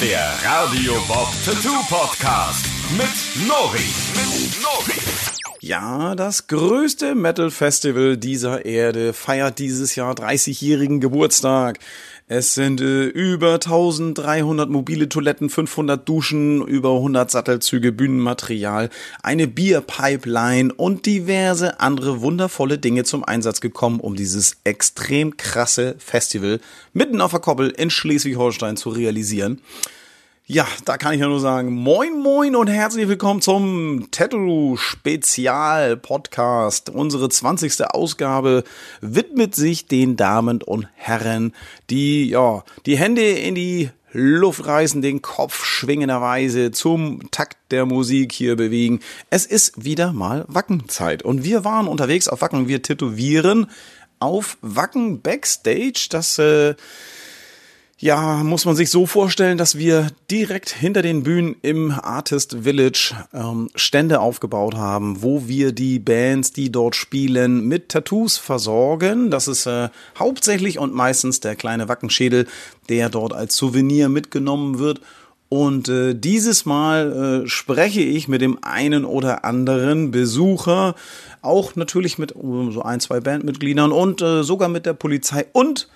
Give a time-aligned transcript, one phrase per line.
[0.00, 3.78] Der Radio Bob Tattoo Podcast mit Nori.
[4.14, 5.00] Mit Nori.
[5.60, 11.78] Ja, das größte Metal Festival dieser Erde feiert dieses Jahr 30-jährigen Geburtstag.
[12.28, 18.90] Es sind äh, über 1300 mobile Toiletten, 500 Duschen, über 100 Sattelzüge, Bühnenmaterial,
[19.22, 26.58] eine Bierpipeline und diverse andere wundervolle Dinge zum Einsatz gekommen, um dieses extrem krasse Festival
[26.92, 29.60] mitten auf der Koppel in Schleswig-Holstein zu realisieren.
[30.48, 35.96] Ja, da kann ich ja nur sagen, moin moin und herzlich willkommen zum Tattoo Spezial
[35.96, 36.88] Podcast.
[36.88, 37.84] Unsere 20.
[37.90, 38.62] Ausgabe
[39.00, 41.52] widmet sich den Damen und Herren,
[41.90, 48.30] die, ja, die Hände in die Luft reißen, den Kopf schwingenderweise zum Takt der Musik
[48.30, 49.00] hier bewegen.
[49.30, 52.68] Es ist wieder mal Wackenzeit und wir waren unterwegs auf Wacken.
[52.68, 53.66] Wir tätowieren
[54.20, 56.06] auf Wacken Backstage.
[56.08, 56.76] Das, äh,
[57.98, 63.14] ja, muss man sich so vorstellen, dass wir direkt hinter den Bühnen im Artist Village
[63.32, 69.30] ähm, Stände aufgebaut haben, wo wir die Bands, die dort spielen, mit Tattoos versorgen.
[69.30, 72.46] Das ist äh, hauptsächlich und meistens der kleine Wackenschädel,
[72.90, 75.00] der dort als Souvenir mitgenommen wird.
[75.48, 80.96] Und äh, dieses Mal äh, spreche ich mit dem einen oder anderen Besucher,
[81.40, 85.88] auch natürlich mit äh, so ein, zwei Bandmitgliedern und äh, sogar mit der Polizei und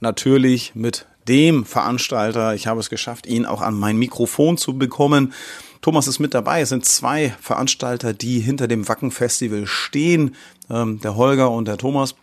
[0.00, 2.54] natürlich mit dem Veranstalter.
[2.54, 5.32] Ich habe es geschafft, ihn auch an mein Mikrofon zu bekommen.
[5.80, 6.60] Thomas ist mit dabei.
[6.60, 10.34] Es sind zwei Veranstalter, die hinter dem Wacken Festival stehen.
[10.68, 12.16] Ähm, der Holger und der Thomas.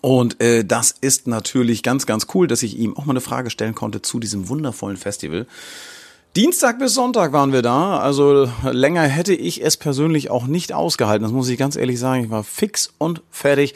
[0.00, 3.50] Und äh, das ist natürlich ganz, ganz cool, dass ich ihm auch mal eine Frage
[3.50, 5.46] stellen konnte zu diesem wundervollen Festival.
[6.36, 7.98] Dienstag bis Sonntag waren wir da.
[7.98, 11.24] Also länger hätte ich es persönlich auch nicht ausgehalten.
[11.24, 12.24] Das muss ich ganz ehrlich sagen.
[12.24, 13.74] Ich war fix und fertig.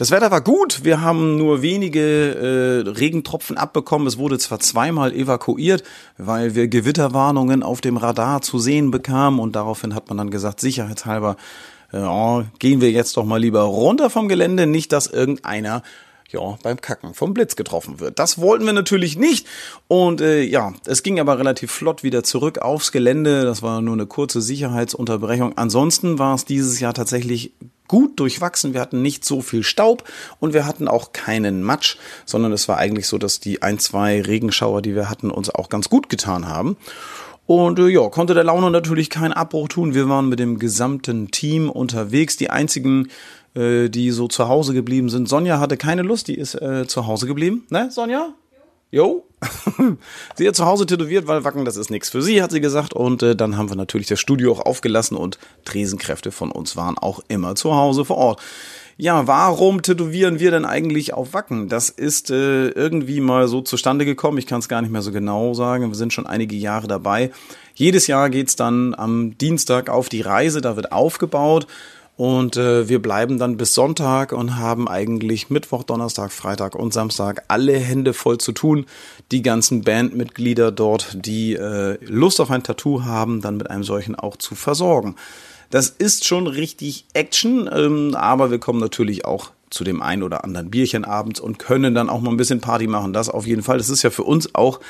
[0.00, 0.82] Das Wetter war gut.
[0.82, 4.08] Wir haben nur wenige äh, Regentropfen abbekommen.
[4.08, 5.84] Es wurde zwar zweimal evakuiert,
[6.16, 9.38] weil wir Gewitterwarnungen auf dem Radar zu sehen bekamen.
[9.38, 11.36] Und daraufhin hat man dann gesagt, sicherheitshalber,
[11.92, 14.66] äh, oh, gehen wir jetzt doch mal lieber runter vom Gelände.
[14.66, 15.82] Nicht, dass irgendeiner
[16.30, 18.18] ja, beim Kacken vom Blitz getroffen wird.
[18.18, 19.46] Das wollten wir natürlich nicht.
[19.86, 23.42] Und äh, ja, es ging aber relativ flott wieder zurück aufs Gelände.
[23.42, 25.58] Das war nur eine kurze Sicherheitsunterbrechung.
[25.58, 27.52] Ansonsten war es dieses Jahr tatsächlich
[27.90, 28.72] gut durchwachsen.
[28.72, 30.04] Wir hatten nicht so viel Staub
[30.38, 34.22] und wir hatten auch keinen Matsch, sondern es war eigentlich so, dass die ein, zwei
[34.22, 36.76] Regenschauer, die wir hatten, uns auch ganz gut getan haben.
[37.46, 39.92] Und äh, ja, konnte der Laune natürlich keinen Abbruch tun.
[39.92, 42.36] Wir waren mit dem gesamten Team unterwegs.
[42.36, 43.08] Die einzigen,
[43.56, 45.28] äh, die so zu Hause geblieben sind.
[45.28, 47.66] Sonja hatte keine Lust, die ist äh, zu Hause geblieben.
[47.70, 48.34] Ne, Sonja?
[48.92, 49.24] Jo.
[50.36, 52.92] sie hat zu Hause tätowiert, weil Wacken, das ist nichts für sie, hat sie gesagt.
[52.92, 56.98] Und äh, dann haben wir natürlich das Studio auch aufgelassen und Tresenkräfte von uns waren
[56.98, 58.42] auch immer zu Hause vor Ort.
[58.96, 61.70] Ja, warum tätowieren wir denn eigentlich auf Wacken?
[61.70, 64.36] Das ist äh, irgendwie mal so zustande gekommen.
[64.36, 65.88] Ich kann es gar nicht mehr so genau sagen.
[65.88, 67.30] Wir sind schon einige Jahre dabei.
[67.74, 70.60] Jedes Jahr geht's dann am Dienstag auf die Reise.
[70.60, 71.66] Da wird aufgebaut.
[72.20, 77.44] Und äh, wir bleiben dann bis Sonntag und haben eigentlich Mittwoch, Donnerstag, Freitag und Samstag
[77.48, 78.84] alle Hände voll zu tun.
[79.32, 84.16] Die ganzen Bandmitglieder dort, die äh, Lust auf ein Tattoo haben, dann mit einem solchen
[84.16, 85.16] auch zu versorgen.
[85.70, 90.44] Das ist schon richtig Action, ähm, aber wir kommen natürlich auch zu dem einen oder
[90.44, 93.14] anderen Bierchen abends und können dann auch mal ein bisschen Party machen.
[93.14, 93.78] Das auf jeden Fall.
[93.78, 94.80] Das ist ja für uns auch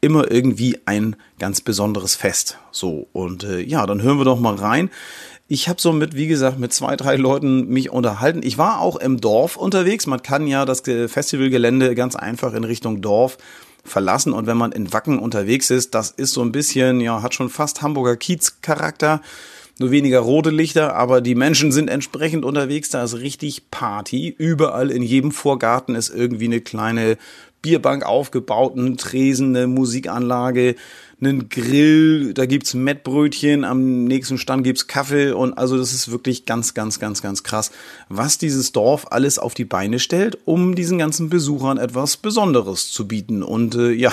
[0.00, 2.58] immer irgendwie ein ganz besonderes Fest.
[2.70, 4.90] So, und äh, ja, dann hören wir doch mal rein.
[5.50, 8.42] Ich habe so mit, wie gesagt, mit zwei, drei Leuten mich unterhalten.
[8.42, 10.06] Ich war auch im Dorf unterwegs.
[10.06, 13.38] Man kann ja das Festivalgelände ganz einfach in Richtung Dorf
[13.82, 14.34] verlassen.
[14.34, 17.48] Und wenn man in Wacken unterwegs ist, das ist so ein bisschen, ja, hat schon
[17.48, 19.22] fast Hamburger Kiez-Charakter.
[19.80, 22.90] Nur weniger rote Lichter, aber die Menschen sind entsprechend unterwegs.
[22.90, 24.34] Da ist richtig Party.
[24.36, 27.16] Überall in jedem Vorgarten ist irgendwie eine kleine
[27.62, 30.76] Bierbank aufgebaut, ein Tresen, eine Musikanlage
[31.20, 36.46] einen Grill, da gibt's Mettbrötchen, am nächsten Stand gibt's Kaffee und also das ist wirklich
[36.46, 37.72] ganz, ganz, ganz, ganz krass,
[38.08, 43.08] was dieses Dorf alles auf die Beine stellt, um diesen ganzen Besuchern etwas Besonderes zu
[43.08, 43.42] bieten.
[43.42, 44.12] Und äh, ja,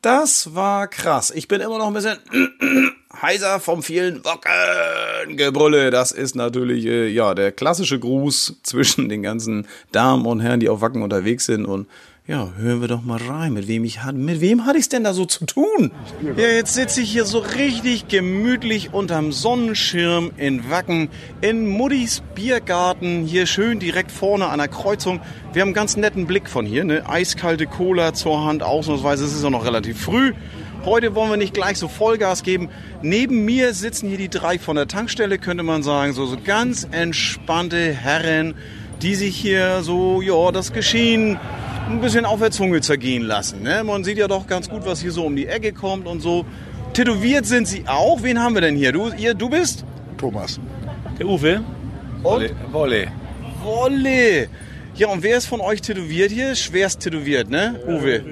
[0.00, 1.30] das war krass.
[1.34, 2.16] Ich bin immer noch ein bisschen
[3.20, 5.90] heiser vom vielen Wockengebrülle.
[5.90, 10.70] Das ist natürlich äh, ja der klassische Gruß zwischen den ganzen Damen und Herren, die
[10.70, 11.88] auf Wacken unterwegs sind und
[12.30, 13.54] ja, hören wir doch mal rein.
[13.54, 15.90] Mit wem ich hatte, mit wem hatte ich es denn da so zu tun?
[16.36, 21.08] Ja, jetzt sitze ich hier so richtig gemütlich unterm Sonnenschirm in Wacken
[21.40, 25.20] in Muddis Biergarten, hier schön direkt vorne an der Kreuzung.
[25.52, 27.02] Wir haben einen ganz netten Blick von hier, ne?
[27.08, 30.32] Eiskalte Cola zur Hand, ausnahmsweise es ist ja noch relativ früh.
[30.84, 32.68] Heute wollen wir nicht gleich so Vollgas geben.
[33.02, 36.86] Neben mir sitzen hier die drei von der Tankstelle, könnte man sagen, so, so ganz
[36.92, 38.54] entspannte Herren,
[39.02, 41.40] die sich hier so, ja, das Geschehen
[41.90, 43.62] ein bisschen auf der Zunge zergehen lassen.
[43.62, 43.82] Ne?
[43.84, 46.44] Man sieht ja doch ganz gut, was hier so um die Ecke kommt und so.
[46.92, 48.22] Tätowiert sind Sie auch.
[48.22, 48.92] Wen haben wir denn hier?
[48.92, 49.84] Du, ihr, du bist?
[50.16, 50.60] Thomas.
[51.18, 51.62] Der Uwe.
[52.22, 52.50] Und?
[52.72, 53.08] Wolle.
[53.62, 54.48] Wolle.
[54.94, 56.54] Ja, und wer ist von euch tätowiert hier?
[56.54, 57.80] Schwerst tätowiert, ne?
[57.86, 58.22] Uwe.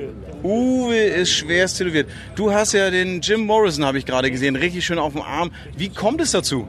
[0.43, 2.09] Uwe ist schwerst tätowiert.
[2.35, 5.51] Du hast ja den Jim Morrison, habe ich gerade gesehen, richtig schön auf dem Arm.
[5.77, 6.69] Wie kommt es dazu?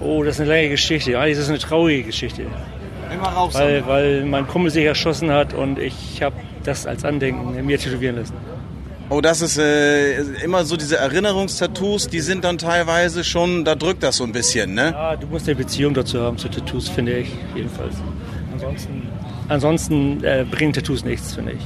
[0.00, 1.18] Oh, das ist eine lange Geschichte.
[1.18, 2.46] Eigentlich ist es eine traurige Geschichte.
[3.12, 3.54] Immer raus.
[3.54, 8.16] Weil, weil mein Kumpel sich erschossen hat und ich habe das als Andenken mir tätowieren
[8.16, 8.34] lassen.
[9.10, 14.02] Oh, das ist äh, immer so diese Erinnerungstattoos, die sind dann teilweise schon, da drückt
[14.02, 14.92] das so ein bisschen, ne?
[14.92, 17.96] Ja, du musst eine Beziehung dazu haben zu Tattoos, finde ich jedenfalls.
[18.52, 19.08] Ansonsten,
[19.48, 21.60] ansonsten äh, bringen Tattoos nichts, finde ich.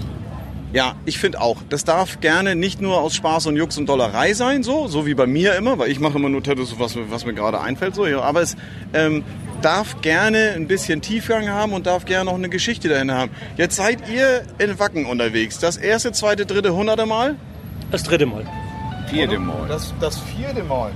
[0.73, 1.57] Ja, ich finde auch.
[1.71, 5.15] Das darf gerne nicht nur aus Spaß und Jux und Dollerei sein, so, so wie
[5.15, 7.95] bei mir immer, weil ich mache immer nur Tattoos, was, mir- was mir gerade einfällt,
[7.95, 8.07] so.
[8.07, 8.55] Ja, aber es
[8.93, 9.25] ähm,
[9.63, 13.31] darf gerne ein bisschen Tiefgang haben und darf gerne noch eine Geschichte dahinter haben.
[13.57, 15.59] Jetzt seid ihr in Wacken unterwegs.
[15.59, 17.37] Das erste, zweite, dritte, hunderte Mal?
[17.91, 18.45] Das dritte Mal.
[19.09, 19.67] Vierte Mal.
[19.69, 20.91] Das, das vierte Mal.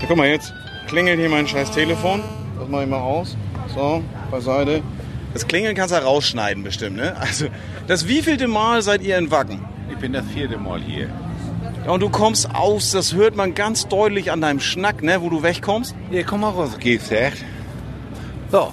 [0.00, 0.52] Ja, guck mal, jetzt
[0.88, 2.20] klingelt hier mein scheiß Telefon.
[2.58, 3.36] Das mache ich mal aus.
[3.72, 4.82] So, beiseite.
[5.36, 7.14] Das Klingeln kannst du rausschneiden bestimmt, ne?
[7.20, 7.48] Also,
[7.86, 9.60] das wievielte Mal seid ihr in Wacken?
[9.90, 11.10] Ich bin das vierte Mal hier.
[11.84, 15.28] Ja, und du kommst aus, das hört man ganz deutlich an deinem Schnack, ne, wo
[15.28, 15.94] du wegkommst.
[16.10, 17.44] Ja, komm mal raus, geht's echt?
[18.50, 18.72] So,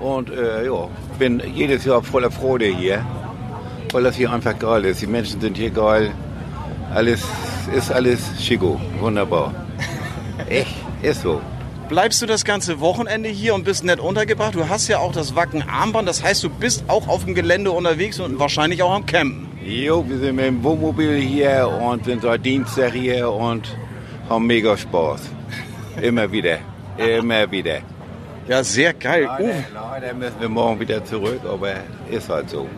[0.00, 0.88] und äh, ja,
[1.18, 3.04] bin jedes Jahr voller Freude hier,
[3.92, 5.02] weil das hier einfach geil ist.
[5.02, 6.10] Die Menschen sind hier geil.
[6.90, 7.22] Alles
[7.76, 9.52] ist alles schicko, wunderbar.
[10.48, 11.42] Echt, ist so.
[11.88, 14.54] Bleibst du das ganze Wochenende hier und bist nett untergebracht?
[14.54, 18.20] Du hast ja auch das Wacken-Armband, das heißt, du bist auch auf dem Gelände unterwegs
[18.20, 19.48] und wahrscheinlich auch am Campen.
[19.64, 23.74] Jo, wir sind mit dem Wohnmobil hier und sind seit Dienstag hier und
[24.28, 25.22] haben mega Spaß.
[26.02, 26.58] Immer wieder,
[26.98, 27.78] immer wieder.
[28.46, 29.24] Ja, sehr geil.
[29.24, 31.72] Leider, leider müssen wir morgen wieder zurück, aber
[32.10, 32.68] ist halt so.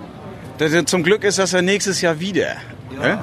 [0.87, 2.57] zum Glück ist das ja nächstes Jahr wieder.
[2.99, 3.23] Ne?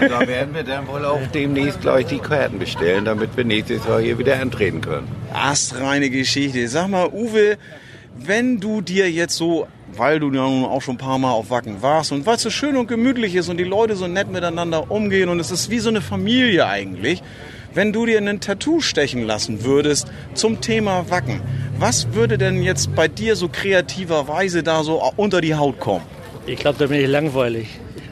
[0.00, 3.86] Und da werden wir dann wohl auch demnächst gleich die Karten bestellen, damit wir nächstes
[3.86, 5.08] Jahr hier wieder antreten können.
[5.32, 6.68] Astreine Geschichte.
[6.68, 7.56] Sag mal, Uwe,
[8.16, 9.66] wenn du dir jetzt so,
[9.96, 12.42] weil du ja nun auch schon ein paar Mal auf Wacken warst und weil es
[12.42, 15.70] so schön und gemütlich ist und die Leute so nett miteinander umgehen und es ist
[15.70, 17.22] wie so eine Familie eigentlich,
[17.72, 21.40] wenn du dir ein Tattoo stechen lassen würdest zum Thema Wacken,
[21.78, 26.04] was würde denn jetzt bei dir so kreativerweise da so unter die Haut kommen?
[26.46, 27.68] Ich glaube, da bin ich langweilig.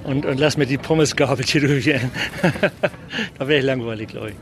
[0.08, 2.10] Und, und lass mir die Pommesgabel tätowieren.
[3.38, 4.36] da wäre ich langweilig, glaube ich.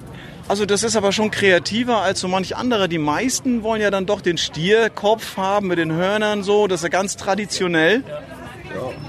[0.47, 2.87] Also das ist aber schon kreativer als so manch anderer.
[2.87, 6.69] Die meisten wollen ja dann doch den Stierkopf haben mit den Hörnern so.
[6.69, 8.05] Das ist ja ganz traditionell.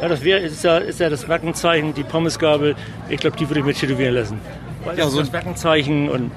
[0.01, 2.75] Ja, das wär, ist, ja, ist ja das Wackenzeichen, die Pommesgabel.
[3.07, 4.39] Ich glaube, die würde ich mir tätowieren lassen.
[4.83, 6.31] Weil Ja, so- das Wackenzeichen und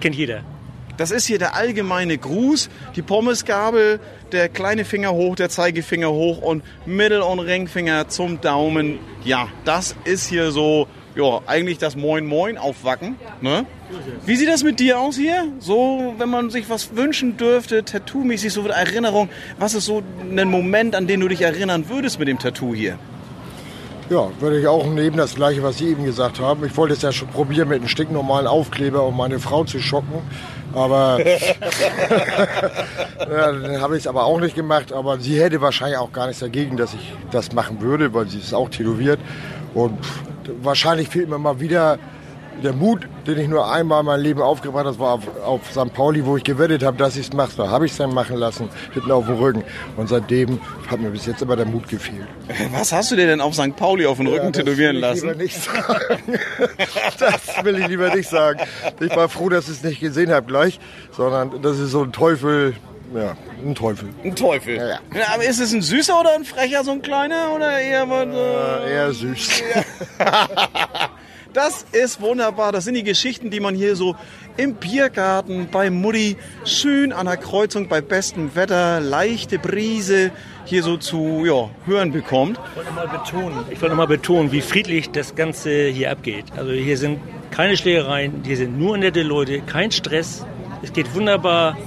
[0.00, 0.40] kennt jeder.
[0.96, 2.68] Das ist hier der allgemeine Gruß.
[2.94, 3.98] Die Pommesgabel,
[4.32, 8.98] der kleine Finger hoch, der Zeigefinger hoch und Mittel- und Ringfinger zum Daumen.
[9.24, 10.86] Ja, das ist hier so,
[11.16, 13.16] ja, eigentlich das Moin Moin auf Wacken.
[13.40, 13.66] Ne?
[14.24, 15.48] Wie sieht das mit dir aus hier?
[15.58, 19.28] So, wenn man sich was wünschen dürfte, Tattoo-mäßig, so eine Erinnerung.
[19.58, 22.98] Was ist so ein Moment, an den du dich erinnern würdest mit dem Tattoo hier?
[24.10, 26.64] Ja, würde ich auch nehmen, das gleiche, was Sie eben gesagt haben.
[26.66, 30.20] Ich wollte es ja schon probieren mit einem stinknormalen Aufkleber, um meine Frau zu schocken.
[30.74, 31.18] Aber
[33.20, 34.92] ja, dann habe ich es aber auch nicht gemacht.
[34.92, 38.38] Aber sie hätte wahrscheinlich auch gar nichts dagegen, dass ich das machen würde, weil sie
[38.38, 39.20] ist auch tätowiert.
[39.74, 39.98] Und
[40.62, 41.98] wahrscheinlich fehlt mir mal wieder
[42.62, 45.60] der Mut, den ich nur einmal in meinem Leben aufgebracht habe, das war auf, auf
[45.70, 45.92] St.
[45.92, 47.52] Pauli, wo ich gewettet habe, dass ich es mache.
[47.56, 49.64] Da habe ich es dann machen lassen, hinten auf dem Rücken.
[49.96, 52.26] Und seitdem hat mir bis jetzt immer der Mut gefehlt.
[52.72, 53.74] Was hast du dir denn auf St.
[53.76, 55.28] Pauli auf den Rücken Ja, das tätowieren will ich lassen?
[55.28, 56.38] Lieber nicht sagen.
[57.18, 58.60] Das will ich lieber nicht sagen.
[59.00, 60.80] Ich war froh, dass ich es nicht gesehen habe gleich,
[61.12, 62.74] sondern das ist so ein Teufel,
[63.14, 64.08] ja, ein Teufel.
[64.24, 64.76] Ein Teufel.
[64.76, 64.98] Ja, ja.
[65.32, 67.52] aber ist es ein süßer oder ein frecher, so ein kleiner?
[67.54, 68.04] Oder eher?
[68.04, 69.62] Äh, Äh, eher süß.
[71.54, 72.72] Das ist wunderbar.
[72.72, 74.16] Das sind die Geschichten, die man hier so
[74.56, 80.32] im Biergarten bei Mutti schön an der Kreuzung bei bestem Wetter, leichte Brise
[80.64, 82.58] hier so zu ja, hören bekommt.
[82.72, 86.46] Ich wollte mal betonen, mal betonen, wie friedlich das Ganze hier abgeht.
[86.56, 87.20] Also hier sind
[87.52, 90.44] keine Schlägereien, hier sind nur nette Leute, kein Stress.
[90.82, 91.78] Es geht wunderbar,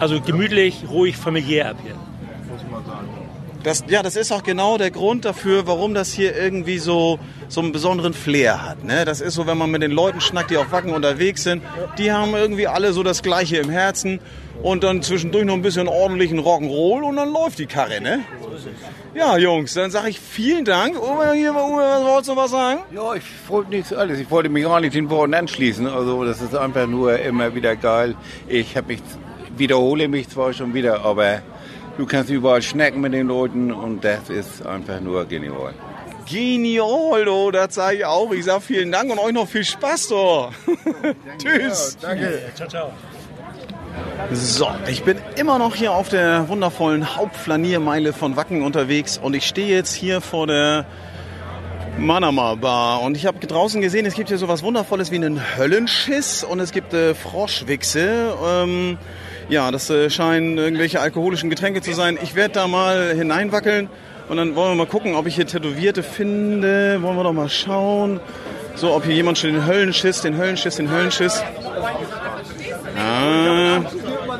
[0.00, 2.01] also gemütlich, ruhig, familiär ab hier.
[3.62, 7.60] Das, ja, das ist auch genau der Grund dafür, warum das hier irgendwie so, so
[7.60, 8.82] einen besonderen Flair hat.
[8.82, 9.04] Ne?
[9.04, 11.62] Das ist so, wenn man mit den Leuten schnackt, die auf Wacken unterwegs sind,
[11.96, 14.18] die haben irgendwie alle so das Gleiche im Herzen
[14.62, 18.20] und dann zwischendurch noch ein bisschen ordentlichen Rock'n'Roll und dann läuft die Karre, ne?
[19.14, 20.96] Ja, Jungs, dann sage ich vielen Dank.
[20.96, 22.80] Uwe, hier, Uwe, wolltest du was sagen?
[22.94, 24.18] Ja, ich wollte nichts alles.
[24.18, 25.86] Ich wollte mich auch nicht den Worten anschließen.
[25.86, 28.14] Also das ist einfach nur immer wieder geil.
[28.48, 29.02] Ich habe mich
[29.56, 31.42] wiederhole mich zwar schon wieder, aber
[31.98, 35.74] Du kannst überall schnecken mit den Leuten und das ist einfach nur genial.
[36.26, 38.32] Genial, oh, das sage ich auch.
[38.32, 40.52] Ich sage vielen Dank und euch noch viel Spaß, doch.
[41.38, 41.98] Tschüss.
[42.00, 42.40] Danke.
[42.54, 42.92] Ciao, ciao.
[44.32, 49.46] So, ich bin immer noch hier auf der wundervollen Hauptflaniermeile von Wacken unterwegs und ich
[49.46, 50.86] stehe jetzt hier vor der
[51.98, 55.40] Manama Bar und ich habe draußen gesehen, es gibt hier so was Wundervolles wie einen
[55.58, 58.34] Höllenschiss und es gibt äh, Froschwichse.
[58.42, 58.96] Ähm,
[59.52, 62.18] ja, das äh, scheinen irgendwelche alkoholischen Getränke zu sein.
[62.22, 63.90] Ich werde da mal hineinwackeln
[64.28, 67.02] und dann wollen wir mal gucken, ob ich hier Tätowierte finde.
[67.02, 68.18] Wollen wir doch mal schauen.
[68.74, 71.42] So, ob hier jemand schon den Höllenschiss, den Höllenschiss, den Höllenschiss.
[72.98, 73.82] Ah.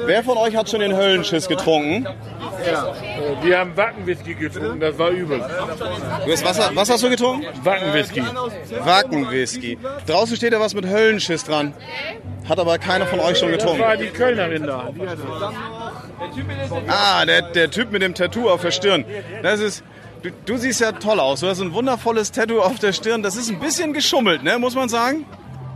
[0.07, 2.07] Wer von euch hat schon den Höllenschiss getrunken?
[3.42, 5.38] Wir haben Wackenwhisky getrunken, das war übel.
[5.38, 7.47] Du hast, was, was hast du getrunken?
[7.62, 8.23] Wackenwhisky.
[8.81, 9.78] Wackenwhisky.
[10.07, 11.75] Draußen steht da was mit Höllenschiss dran.
[12.49, 13.83] Hat aber keiner von euch schon Das getrunken.
[13.83, 14.90] war die Kölnerin da.
[16.88, 19.04] Ah, der, der Typ mit dem Tattoo auf der Stirn.
[19.42, 19.83] Das ist.
[20.23, 21.40] Du, du siehst ja toll aus.
[21.40, 23.23] Du hast ein wundervolles Tattoo auf der Stirn.
[23.23, 24.59] Das ist ein bisschen geschummelt, ne?
[24.59, 25.25] Muss man sagen.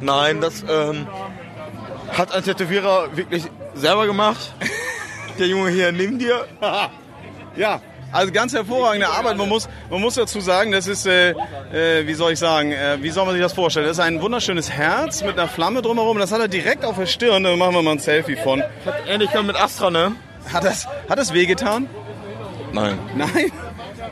[0.00, 1.06] Nein, das ähm,
[2.16, 4.54] hat ein Tätowierer wirklich selber gemacht.
[5.38, 6.46] Der Junge hier neben dir.
[7.56, 7.80] Ja,
[8.12, 9.38] also ganz hervorragende Arbeit.
[9.38, 11.30] Man muss, man muss dazu sagen, das ist, äh,
[11.72, 13.86] äh, wie soll ich sagen, äh, wie soll man sich das vorstellen?
[13.86, 16.18] Das ist ein wunderschönes Herz mit einer Flamme drumherum.
[16.18, 17.44] Das hat er direkt auf der Stirn.
[17.44, 18.62] Da machen wir mal ein Selfie von.
[19.08, 20.12] Ähnlichkeit mit Astra, ne?
[20.52, 21.88] Hat das, hat das wehgetan?
[22.72, 22.98] Nein.
[23.16, 23.30] Nein?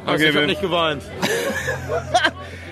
[0.06, 1.02] Also ich wir- hab nicht geweint.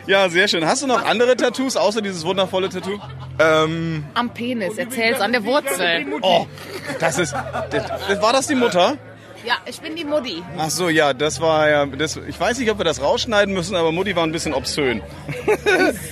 [0.07, 0.67] Ja, sehr schön.
[0.67, 2.99] Hast du noch andere Tattoos außer dieses wundervolle Tattoo?
[3.39, 6.07] Ähm, Am Penis, erzähl's an der Wurzel.
[6.23, 6.47] Oh,
[6.99, 7.35] das ist.
[7.71, 8.97] Das, war das die Mutter?
[9.45, 10.43] Ja, ich bin die Mutti.
[10.57, 11.87] Ach so, ja, das war ja.
[11.87, 15.03] Das, ich weiß nicht, ob wir das rausschneiden müssen, aber Mutti war ein bisschen obszön.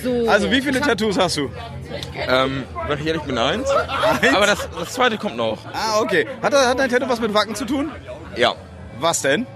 [0.03, 0.27] So.
[0.29, 1.49] Also, wie viele Tattoos hast du?
[2.27, 3.69] ähm, wenn ich ehrlich bin, eins.
[4.33, 5.59] Aber das, das zweite kommt noch.
[5.73, 6.27] Ah, okay.
[6.41, 7.91] Hat, er- hat dein Tattoo was mit Wacken zu tun?
[8.35, 8.53] Ja.
[8.99, 9.47] Was denn?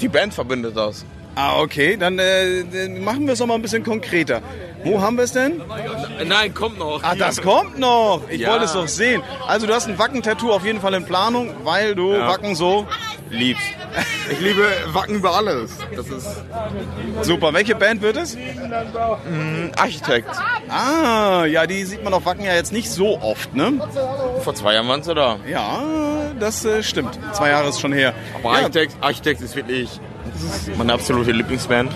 [0.00, 1.04] Die Band verbindet das.
[1.38, 1.96] Ah, okay.
[1.98, 2.64] Dann äh,
[2.98, 4.40] machen wir es noch mal ein bisschen konkreter.
[4.84, 5.60] Wo haben wir es denn?
[6.26, 7.02] Nein, kommt noch.
[7.02, 8.22] Ah, das kommt noch.
[8.30, 8.50] Ich Ja.
[8.52, 9.20] wollte es doch sehen.
[9.46, 12.26] Also, du hast ein Wacken-Tattoo auf jeden Fall in Planung, weil du Ja.
[12.28, 12.86] Wacken so
[13.30, 13.62] Liebst.
[14.30, 15.78] Ich liebe Wacken über alles.
[15.94, 16.26] Das ist
[17.22, 17.52] super.
[17.54, 18.36] Welche Band wird es?
[19.76, 20.28] Architekt.
[20.68, 23.74] Ah, ja, die sieht man auf Wacken ja jetzt nicht so oft, ne?
[24.42, 25.38] Vor zwei Jahren waren sie da.
[25.48, 25.78] Ja,
[26.40, 27.18] das äh, stimmt.
[27.34, 28.14] Zwei Jahre ist schon her.
[28.42, 30.00] Aber ja, Architekt, Architekt ist wirklich
[30.42, 31.90] das ist meine absolute Lieblingsband.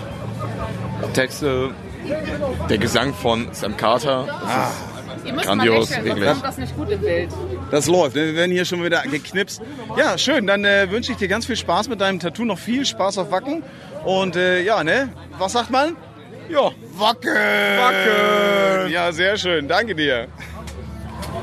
[1.13, 1.71] Texte,
[2.69, 4.25] der Gesang von Sam Carter.
[4.27, 6.41] Das Ihr müsst Grandios, mal wechseln, wirklich.
[6.41, 7.29] das nicht gut im Bild.
[7.69, 8.15] das läuft.
[8.15, 9.61] Wir werden hier schon wieder geknipst.
[9.97, 10.47] Ja, schön.
[10.47, 12.45] Dann äh, wünsche ich dir ganz viel Spaß mit deinem Tattoo.
[12.45, 13.61] Noch viel Spaß auf Wacken.
[14.03, 15.09] Und äh, ja, ne?
[15.37, 15.95] Was sagt man?
[16.49, 17.29] Ja, Wacken!
[17.31, 18.91] Wacken!
[18.91, 19.67] Ja, sehr schön.
[19.67, 20.27] Danke dir.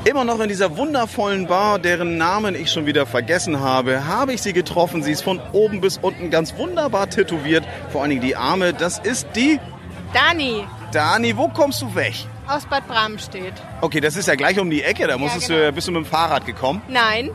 [0.05, 4.41] Immer noch in dieser wundervollen Bar, deren Namen ich schon wieder vergessen habe, habe ich
[4.41, 5.03] sie getroffen.
[5.03, 7.65] Sie ist von oben bis unten ganz wunderbar tätowiert.
[7.91, 8.73] Vor allen Dingen die Arme.
[8.73, 9.59] Das ist die
[10.13, 11.37] Dani Dani.
[11.37, 12.15] Wo kommst du weg?
[12.49, 13.53] aus Bad Bramstedt.
[13.81, 15.07] Okay, das ist ja gleich um die Ecke.
[15.07, 15.65] Da musstest genau.
[15.65, 16.81] du, bist du mit dem Fahrrad gekommen.
[16.87, 17.29] Nein,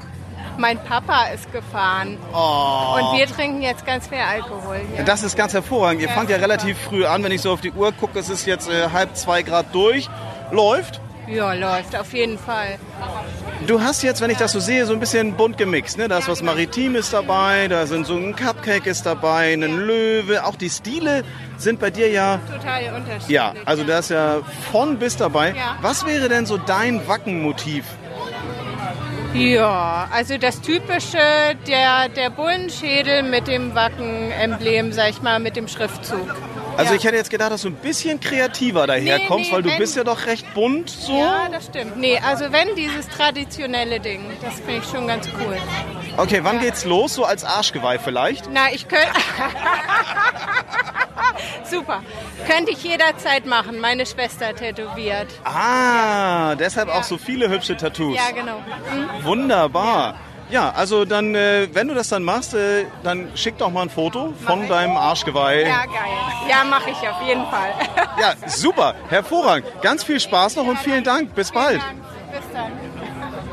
[0.58, 2.18] mein Papa ist gefahren.
[2.32, 2.96] Oh.
[2.96, 5.04] Und wir trinken jetzt ganz viel Alkohol hier.
[5.04, 6.02] Das ist ganz hervorragend.
[6.02, 7.22] Ihr fangt ja relativ früh an.
[7.22, 10.08] Wenn ich so auf die Uhr gucke, es ist jetzt äh, halb zwei Grad durch.
[10.50, 11.00] Läuft.
[11.26, 12.78] Ja, läuft auf jeden Fall.
[13.66, 15.96] Du hast jetzt, wenn ich das so sehe, so ein bisschen bunt gemixt.
[15.96, 16.08] Ne?
[16.08, 20.44] Da ist was Maritimes dabei, da sind so ein Cupcake ist dabei, ein Löwe.
[20.44, 21.24] Auch die Stile
[21.56, 23.28] sind bei dir ja, Total unterschiedlich.
[23.28, 24.40] ja, also da ist ja
[24.70, 25.50] von bis dabei.
[25.50, 25.78] Ja.
[25.80, 27.84] Was wäre denn so dein Wackenmotiv?
[29.34, 31.18] Ja, also das typische,
[31.66, 36.28] der, der Bullenschädel mit dem Wacken-Emblem, sag ich mal, mit dem Schriftzug.
[36.76, 36.98] Also ja.
[36.98, 39.96] ich hätte jetzt gedacht, dass du ein bisschen kreativer daherkommst, nee, weil du wenn- bist
[39.96, 41.18] ja doch recht bunt so.
[41.18, 41.96] Ja, das stimmt.
[41.96, 45.56] Nee, also wenn dieses traditionelle Ding, das finde ich schon ganz cool.
[46.16, 47.14] Okay, wann geht's los?
[47.14, 48.48] So als Arschgeweih vielleicht?
[48.52, 49.06] Na, ich könnte.
[51.70, 52.02] Super.
[52.48, 53.80] Könnte ich jederzeit machen.
[53.80, 55.26] Meine Schwester tätowiert.
[55.44, 58.16] Ah, deshalb auch so viele hübsche Tattoos.
[58.16, 58.58] Ja, genau.
[58.90, 59.24] Hm?
[59.24, 60.14] Wunderbar.
[60.50, 63.90] Ja, also dann, äh, wenn du das dann machst, äh, dann schick doch mal ein
[63.90, 65.62] Foto von deinem Arschgeweih.
[65.62, 65.94] Ja, geil.
[66.48, 67.72] Ja, mache ich auf jeden Fall.
[68.20, 69.66] Ja, super, hervorragend.
[69.82, 71.34] Ganz viel Spaß noch und vielen Dank.
[71.34, 71.80] Bis bald.
[72.30, 72.70] Bis dann.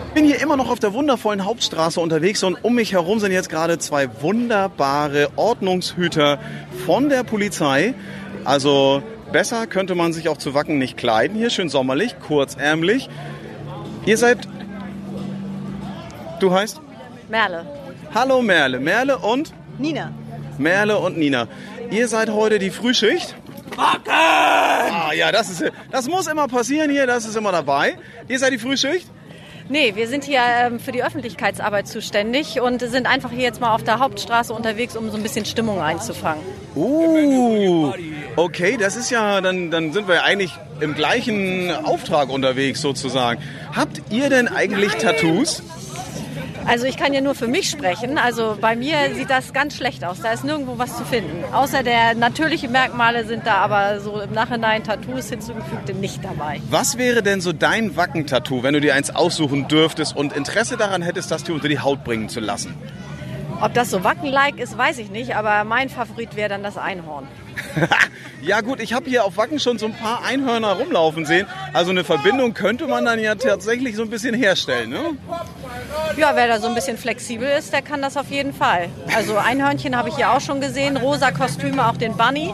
[0.10, 3.32] Ich bin hier immer noch auf der wundervollen Hauptstraße unterwegs und um mich herum sind
[3.32, 6.38] jetzt gerade zwei wunderbare Ordnungshüter
[6.86, 7.96] von der Polizei.
[8.44, 11.38] Also besser könnte man sich auch zu Wacken nicht kleiden.
[11.38, 13.10] Hier schön sommerlich, kurzärmlich.
[14.06, 14.48] Ihr seid...
[16.42, 16.82] Du heißt?
[17.30, 17.68] Merle.
[18.16, 18.80] Hallo Merle.
[18.80, 19.54] Merle und?
[19.78, 20.12] Nina.
[20.58, 21.48] Merle und Nina.
[21.92, 23.36] Ihr seid heute die Frühschicht?
[23.76, 24.12] Wacken!
[24.12, 27.96] Ah, ja, das, ist, das muss immer passieren hier, das ist immer dabei.
[28.28, 29.08] Ihr seid die Frühschicht?
[29.70, 33.76] Nee, wir sind hier ähm, für die Öffentlichkeitsarbeit zuständig und sind einfach hier jetzt mal
[33.76, 36.44] auf der Hauptstraße unterwegs, um so ein bisschen Stimmung einzufangen.
[36.76, 37.94] Uh,
[38.36, 43.42] okay, das ist ja, dann, dann sind wir ja eigentlich im gleichen Auftrag unterwegs sozusagen.
[43.76, 45.62] Habt ihr denn eigentlich Tattoos?
[46.68, 48.18] Also ich kann ja nur für mich sprechen.
[48.18, 50.22] Also bei mir sieht das ganz schlecht aus.
[50.22, 51.44] Da ist nirgendwo was zu finden.
[51.54, 56.62] Außer der natürlichen Merkmale sind da aber so im Nachhinein Tattoos hinzugefügte nicht dabei.
[56.70, 61.02] Was wäre denn so dein Wackentattoo, wenn du dir eins aussuchen dürftest und Interesse daran
[61.02, 62.76] hättest, das dir unter die Haut bringen zu lassen?
[63.62, 67.28] Ob das so Wacken-like ist, weiß ich nicht, aber mein Favorit wäre dann das Einhorn.
[68.44, 71.46] Ja gut, ich habe hier auf Wacken schon so ein paar Einhörner rumlaufen sehen.
[71.74, 75.00] Also eine Verbindung könnte man dann ja tatsächlich so ein bisschen herstellen, ne?
[76.18, 78.90] Ja, wer da so ein bisschen flexibel ist, der kann das auf jeden Fall.
[79.16, 82.52] Also Einhörnchen habe ich hier auch schon gesehen, rosa Kostüme, auch den Bunny.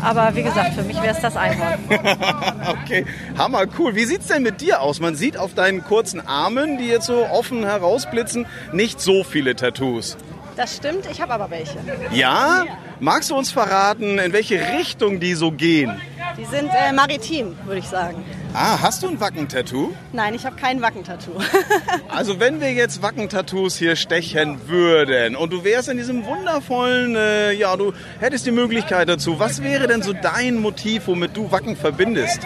[0.00, 1.78] Aber wie gesagt, für mich wäre es das Einhorn.
[2.84, 3.04] okay,
[3.36, 3.96] hammer cool.
[3.96, 5.00] Wie sieht's denn mit dir aus?
[5.00, 10.16] Man sieht auf deinen kurzen Armen, die jetzt so offen herausblitzen, nicht so viele Tattoos.
[10.56, 11.78] Das stimmt, ich habe aber welche.
[12.12, 12.64] Ja?
[12.98, 16.00] Magst du uns verraten, in welche Richtung die so gehen?
[16.38, 18.24] Die sind äh, maritim, würde ich sagen.
[18.54, 19.92] Ah, hast du ein Wacken-Tattoo?
[20.12, 21.32] Nein, ich habe kein Wackentattoo.
[22.08, 27.52] Also wenn wir jetzt Wacken-Tattoos hier stechen würden und du wärst in diesem wundervollen, äh,
[27.52, 31.76] ja, du hättest die Möglichkeit dazu, was wäre denn so dein Motiv, womit du Wacken
[31.76, 32.40] verbindest?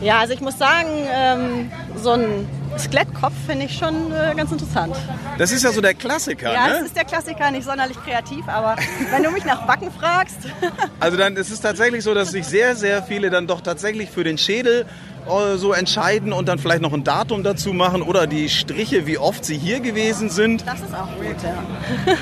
[0.00, 4.94] ja, also ich muss sagen, ähm, so ein Skelettkopf finde ich schon äh, ganz interessant.
[5.38, 6.74] Das ist ja so der Klassiker, Ja, ne?
[6.80, 8.76] es ist der Klassiker, nicht sonderlich kreativ, aber
[9.10, 10.38] wenn du mich nach Wacken fragst,
[11.00, 14.24] Also dann ist es tatsächlich so, dass sich sehr, sehr viele dann doch tatsächlich für
[14.24, 14.86] den Schädel
[15.26, 19.18] äh, so entscheiden und dann vielleicht noch ein Datum dazu machen oder die Striche, wie
[19.18, 20.66] oft sie hier gewesen sind.
[20.66, 22.14] das ist auch gut, ja.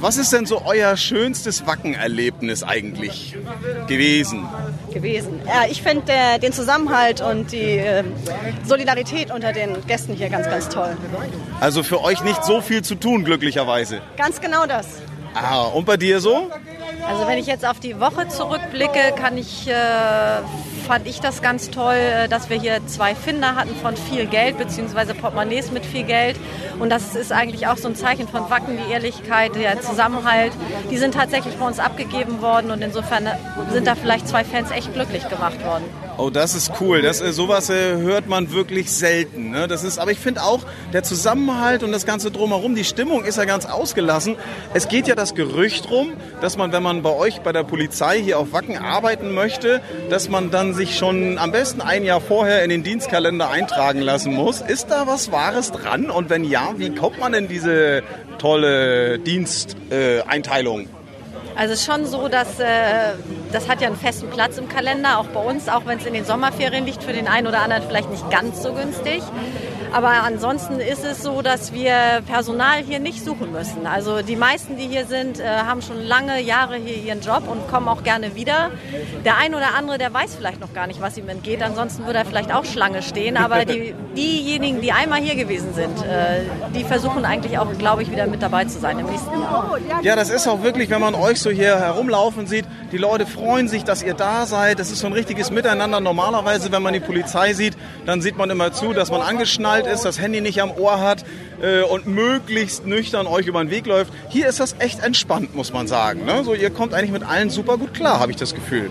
[0.00, 3.36] Was ist denn so euer schönstes Wackenerlebnis eigentlich
[3.88, 4.46] gewesen?
[4.92, 5.40] Gewesen.
[5.46, 8.04] Ja, ich finde äh, den Zusammenhalt und die äh,
[8.64, 10.96] Solidarität unter den Gästen hier ganz, ganz toll.
[11.60, 14.00] Also für euch nicht so viel zu tun, glücklicherweise.
[14.16, 14.86] Ganz genau das.
[15.34, 16.50] Ah, und bei dir so?
[17.08, 19.72] Also wenn ich jetzt auf die Woche zurückblicke, kann ich, äh,
[20.82, 24.58] fand ich das ganz toll, äh, dass wir hier zwei Finder hatten von viel Geld,
[24.58, 26.36] beziehungsweise Portemonnaies mit viel Geld.
[26.78, 30.52] Und das ist eigentlich auch so ein Zeichen von Wacken, die Ehrlichkeit, der Zusammenhalt.
[30.90, 33.28] Die sind tatsächlich bei uns abgegeben worden und insofern
[33.70, 35.84] sind da vielleicht zwei Fans echt glücklich gemacht worden.
[36.18, 37.00] Oh, das ist cool.
[37.00, 39.50] Das, äh, sowas äh, hört man wirklich selten.
[39.50, 39.66] Ne?
[39.66, 40.60] Das ist, aber ich finde auch,
[40.92, 44.36] der Zusammenhalt und das Ganze drumherum, die Stimmung ist ja ganz ausgelassen.
[44.74, 48.20] Es geht ja das Gerücht rum, dass man, wenn man bei euch bei der Polizei
[48.20, 52.62] hier auf Wacken arbeiten möchte, dass man dann sich schon am besten ein Jahr vorher
[52.62, 54.60] in den Dienstkalender eintragen lassen muss.
[54.60, 56.10] Ist da was Wahres dran?
[56.10, 58.02] Und wenn ja, wie kommt man in diese
[58.38, 60.88] tolle Diensteinteilung?
[61.54, 63.12] Also es ist schon so, dass äh,
[63.52, 66.14] das hat ja einen festen Platz im Kalender, auch bei uns, auch wenn es in
[66.14, 69.22] den Sommerferien liegt, für den einen oder anderen vielleicht nicht ganz so günstig.
[69.92, 73.86] Aber ansonsten ist es so, dass wir Personal hier nicht suchen müssen.
[73.86, 77.68] Also die meisten, die hier sind, äh, haben schon lange Jahre hier ihren Job und
[77.68, 78.70] kommen auch gerne wieder.
[79.26, 81.62] Der ein oder andere, der weiß vielleicht noch gar nicht, was ihm entgeht.
[81.62, 83.36] Ansonsten würde er vielleicht auch Schlange stehen.
[83.36, 86.40] Aber die, diejenigen, die einmal hier gewesen sind, äh,
[86.74, 89.76] die versuchen eigentlich auch, glaube ich, wieder mit dabei zu sein im nächsten Jahr.
[90.00, 92.61] Ja, das ist auch wirklich, wenn man euch so hier herumlaufen sieht,
[92.92, 94.78] die Leute freuen sich, dass ihr da seid.
[94.78, 95.98] Das ist so ein richtiges Miteinander.
[96.00, 97.74] Normalerweise, wenn man die Polizei sieht,
[98.04, 101.24] dann sieht man immer zu, dass man angeschnallt ist, das Handy nicht am Ohr hat
[101.62, 104.12] äh, und möglichst nüchtern euch über den Weg läuft.
[104.28, 106.26] Hier ist das echt entspannt, muss man sagen.
[106.26, 106.44] Ne?
[106.44, 108.90] So, ihr kommt eigentlich mit allen super gut klar, habe ich das Gefühl.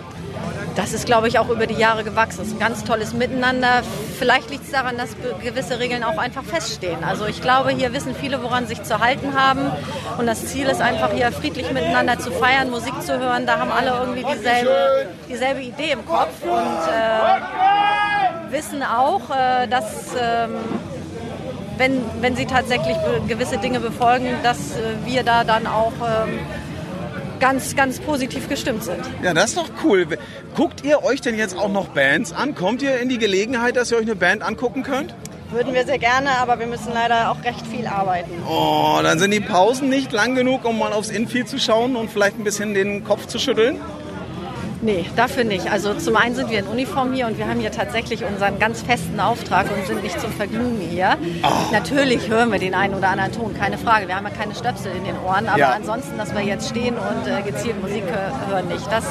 [0.76, 2.42] Das ist, glaube ich, auch über die Jahre gewachsen.
[2.42, 3.82] Es ist ein ganz tolles Miteinander.
[4.18, 5.10] Vielleicht liegt es daran, dass
[5.44, 7.04] gewisse Regeln auch einfach feststehen.
[7.04, 9.72] Also ich glaube, hier wissen viele, woran sich zu halten haben.
[10.18, 13.46] Und das Ziel ist einfach, hier friedlich miteinander zu feiern, Musik zu hören.
[13.46, 20.16] Da haben alle irgendwie dieselbe, dieselbe Idee im Kopf und äh, wissen auch, äh, dass...
[20.20, 20.56] Ähm,
[21.78, 22.96] wenn, wenn sie tatsächlich
[23.28, 26.38] gewisse Dinge befolgen, dass äh, wir da dann auch ähm,
[27.42, 29.02] ganz, ganz positiv gestimmt sind.
[29.22, 30.08] Ja, das ist doch cool.
[30.56, 32.56] Guckt ihr euch denn jetzt auch noch Bands an?
[32.56, 35.14] Kommt ihr in die Gelegenheit, dass ihr euch eine Band angucken könnt?
[35.50, 38.32] Würden wir sehr gerne, aber wir müssen leider auch recht viel arbeiten.
[38.48, 42.10] Oh, dann sind die Pausen nicht lang genug, um mal aufs Infield zu schauen und
[42.10, 43.82] vielleicht ein bisschen den Kopf zu schütteln?
[44.84, 45.72] Nee, dafür nicht.
[45.72, 48.82] Also zum einen sind wir in Uniform hier und wir haben hier tatsächlich unseren ganz
[48.82, 51.18] festen Auftrag und sind nicht zum Vergnügen hier.
[51.72, 54.08] Natürlich hören wir den einen oder anderen Ton, keine Frage.
[54.08, 55.70] Wir haben ja keine Stöpsel in den Ohren, aber Ja.
[55.72, 58.86] ansonsten, dass wir jetzt stehen und äh, gezielt Musik hö- hören, nicht.
[58.92, 59.04] Das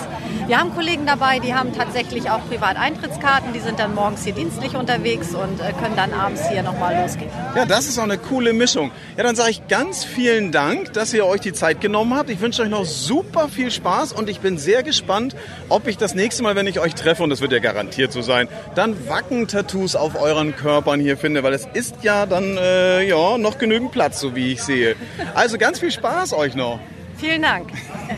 [0.48, 3.52] Wir haben Kollegen dabei, die haben tatsächlich auch Privateintrittskarten.
[3.52, 7.30] Die sind dann morgens hier dienstlich unterwegs und äh, können dann abends hier nochmal losgehen.
[7.54, 8.90] Ja, das ist auch eine coole Mischung.
[9.16, 12.28] Ja, dann sage ich ganz vielen Dank, dass ihr euch die Zeit genommen habt.
[12.30, 15.36] Ich wünsche euch noch super viel Spaß und ich bin sehr gespannt,
[15.70, 18.20] ob ich das nächste Mal, wenn ich euch treffe, und das wird ja garantiert so
[18.20, 23.38] sein, dann Wacken-Tattoos auf euren Körpern hier finde, weil es ist ja dann äh, ja
[23.38, 24.96] noch genügend Platz, so wie ich sehe.
[25.34, 26.80] Also ganz viel Spaß euch noch.
[27.16, 27.70] Vielen Dank.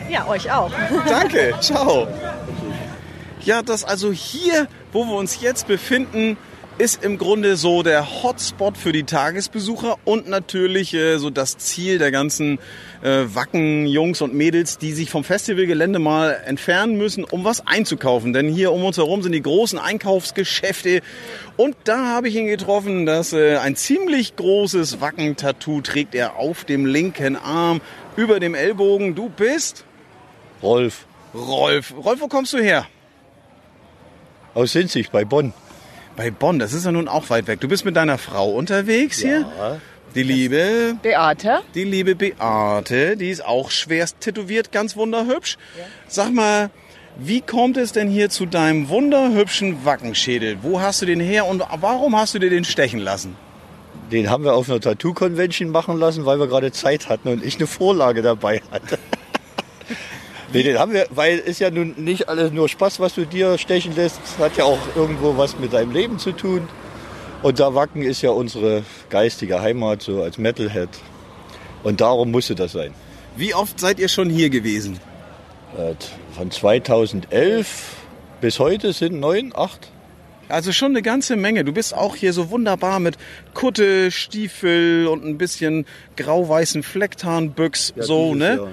[0.09, 0.71] Ja, euch auch.
[1.07, 2.07] Danke, ciao.
[3.41, 6.37] Ja, das also hier, wo wir uns jetzt befinden,
[6.77, 11.99] ist im Grunde so der Hotspot für die Tagesbesucher und natürlich äh, so das Ziel
[11.99, 12.59] der ganzen
[13.03, 18.33] äh, Wacken Jungs und Mädels, die sich vom Festivalgelände mal entfernen müssen, um was einzukaufen.
[18.33, 21.01] Denn hier um uns herum sind die großen Einkaufsgeschäfte
[21.57, 26.65] und da habe ich ihn getroffen, dass äh, ein ziemlich großes Wacken-Tattoo trägt er auf
[26.65, 27.81] dem linken Arm
[28.15, 29.15] über dem Ellbogen.
[29.15, 29.85] Du bist
[30.61, 31.05] Rolf
[31.35, 31.93] Rolf.
[32.03, 32.87] Rolf, wo kommst du her?
[34.53, 35.53] aus Sinzig bei Bonn.
[36.15, 37.59] Bei Bonn, das ist ja nun auch weit weg.
[37.59, 39.45] Du bist mit deiner Frau unterwegs hier?
[40.13, 41.61] Die liebe Beate.
[41.73, 45.57] Die liebe Beate, die ist auch schwerst tätowiert, ganz wunderhübsch.
[46.07, 46.69] Sag mal,
[47.17, 50.59] wie kommt es denn hier zu deinem wunderhübschen Wackenschädel?
[50.61, 53.35] Wo hast du den her und warum hast du dir den stechen lassen?
[54.11, 57.55] Den haben wir auf einer Tattoo-Convention machen lassen, weil wir gerade Zeit hatten und ich
[57.57, 58.99] eine Vorlage dabei hatte.
[60.53, 63.57] nee, den haben wir, weil ist ja nun nicht alles nur Spaß, was du dir
[63.57, 64.19] stechen lässt.
[64.23, 66.67] Es hat ja auch irgendwo was mit deinem Leben zu tun.
[67.41, 70.89] Und da Wacken ist ja unsere geistige Heimat, so als Metalhead.
[71.83, 72.93] Und darum musste das sein.
[73.35, 74.99] Wie oft seid ihr schon hier gewesen?
[75.77, 75.95] Äh,
[76.35, 77.95] Von 2011
[78.39, 79.92] bis heute sind neun, acht.
[80.53, 81.63] Also schon eine ganze Menge.
[81.63, 83.17] Du bist auch hier so wunderbar mit
[83.55, 88.67] Kutte, Stiefel und ein bisschen grau-weißen Flecktarnbüchs, Ja, so, ne?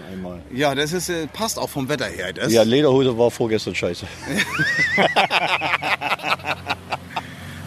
[0.53, 2.35] Ja, das ist, äh, passt auch vom Wetter her.
[2.35, 4.07] Das Ja, Lederhose war vorgestern scheiße.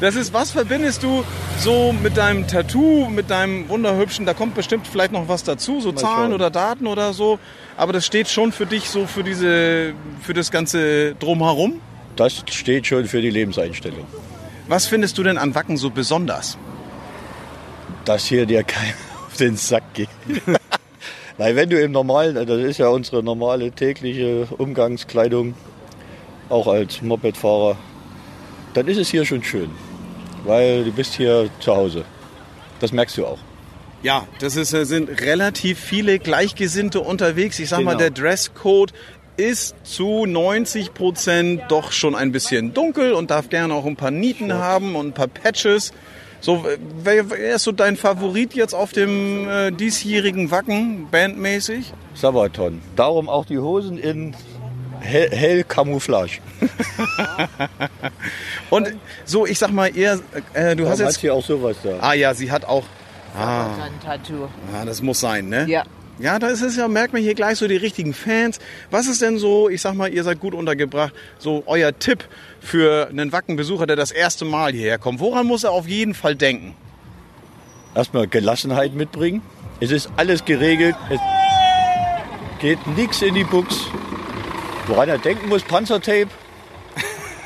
[0.02, 1.24] Das ist, was verbindest du
[1.60, 5.94] so mit deinem Tattoo, mit deinem wunderhübschen, da kommt bestimmt vielleicht noch was dazu, so
[5.94, 6.34] Mal Zahlen schauen.
[6.34, 7.40] oder Daten oder so,
[7.78, 11.80] aber das steht schon für dich so für diese, für das ganze Drumherum.
[12.16, 14.06] Das steht schon für die Lebenseinstellung.
[14.68, 16.58] Was findest du denn an Wacken so besonders?
[18.06, 18.94] Dass hier dir keiner
[19.28, 20.10] auf den Sack geht.
[21.38, 25.56] Weil wenn du im normalen, das ist ja unsere normale tägliche Umgangskleidung,
[26.50, 27.78] auch als Mopedfahrer,
[28.76, 29.72] dann ist es hier schon schön.
[30.44, 32.06] Weil du bist hier zu Hause.
[32.80, 33.40] Das merkst du auch.
[34.04, 37.58] Ja, das ist, äh, sind relativ viele Gleichgesinnte unterwegs.
[37.60, 38.00] Ich sag mal, Genau.
[38.00, 38.94] der Dresscode
[39.38, 44.12] ist zu 90 Prozent doch schon ein bisschen dunkel und darf gerne auch ein paar
[44.12, 45.92] Nieten haben und ein paar Patches.
[46.40, 46.66] So,
[47.04, 51.94] wer, wer ist so dein Favorit jetzt auf dem äh, diesjährigen Wacken, bandmäßig?
[52.16, 52.82] Sabaton.
[52.96, 54.36] Darum auch die Hosen in
[55.00, 56.40] hell, hell Camouflage.
[58.70, 58.94] Und
[59.26, 60.20] so, ich sag mal, eher,
[60.54, 61.22] äh, du Da hast hat jetzt...
[61.22, 61.98] sie auch sowas da.
[62.02, 62.84] Ah ja, sie hat auch...
[63.36, 64.48] Ah, Ein Tattoo.
[64.76, 65.66] ah, das muss sein, ne?
[65.68, 65.84] Ja.
[66.20, 68.60] Ja, da ist es ja, merkt man hier gleich so die richtigen Fans.
[68.92, 72.26] Was ist denn so, ich sag mal, ihr seid gut untergebracht, so euer Tipp
[72.60, 75.20] für einen Wackenbesucher, der das erste Mal hierher kommt?
[75.20, 76.76] Woran muss er auf jeden Fall denken?
[77.96, 79.42] Erstmal Gelassenheit mitbringen.
[79.80, 80.96] Es ist alles geregelt.
[81.10, 81.20] Es
[82.60, 83.88] geht nichts in die Buchs.
[84.88, 86.30] Woran er denken muss, Panzertape.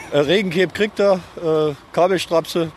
[0.10, 2.72] Äh, Regencape kriegt er, äh, Kabelstrapse.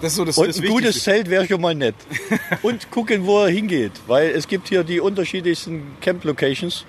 [0.00, 1.02] Das ist so das, Und das ein gutes.
[1.02, 1.94] Zelt wäre schon mal nett.
[2.62, 3.92] Und gucken, wo er hingeht.
[4.06, 6.84] Weil es gibt hier die unterschiedlichsten Camp-Locations.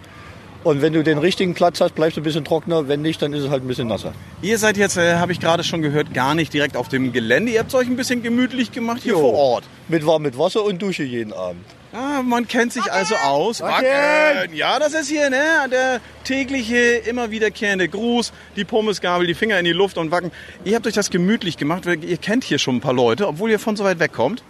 [0.63, 2.88] Und wenn du den richtigen Platz hast, bleibst du ein bisschen trockener.
[2.88, 4.13] Wenn nicht, dann ist es halt ein bisschen nasser.
[4.41, 7.54] Ihr seid jetzt, äh, habe ich gerade schon gehört, gar nicht direkt auf dem Gelände.
[7.54, 9.22] Ihr habt es euch ein bisschen gemütlich gemacht hier Jo.
[9.22, 9.63] vor Ort.
[9.88, 11.63] Mit warmem Wasser und Dusche jeden Abend.
[11.91, 13.62] Ah, man kennt sich also aus.
[13.62, 13.86] Wacken!
[13.86, 14.56] Wacken!
[14.56, 19.65] Ja, das ist hier ne, der tägliche, immer wiederkehrende Gruß, die Pommesgabel, die Finger in
[19.65, 20.32] die Luft und Wacken.
[20.63, 23.49] Ihr habt euch das gemütlich gemacht, weil ihr kennt hier schon ein paar Leute, obwohl
[23.49, 24.43] ihr von so weit weg kommt.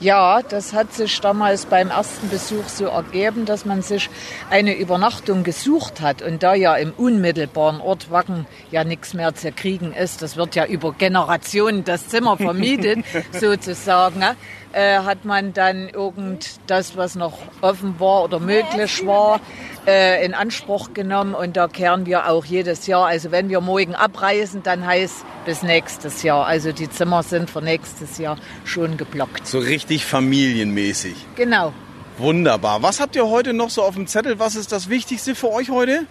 [0.00, 4.08] Ja, das hat sich damals beim ersten Besuch so ergeben, dass man sich
[4.48, 6.22] eine Übernachtung gesucht hat.
[6.22, 10.54] Und da ja im unmittelbaren Ort Wacken ja nichts mehr zu kriegen ist, das wird
[10.54, 14.24] ja über Generationen das Zimmer vermietet, sozusagen,
[14.72, 19.40] äh, hat man dann irgend das, was noch offen war oder möglich war,
[19.86, 21.34] äh, in Anspruch genommen.
[21.34, 23.06] Und da kehren wir auch jedes Jahr.
[23.06, 26.46] Also wenn wir morgen abreisen, dann heißt bis nächstes Jahr.
[26.46, 29.46] Also die Zimmer sind für nächstes Jahr schon geblockt.
[29.46, 31.14] So richtig familienmäßig.
[31.36, 31.72] Genau.
[32.18, 32.82] Wunderbar.
[32.82, 34.38] Was habt ihr heute noch so auf dem Zettel?
[34.38, 36.06] Was ist das Wichtigste für euch heute?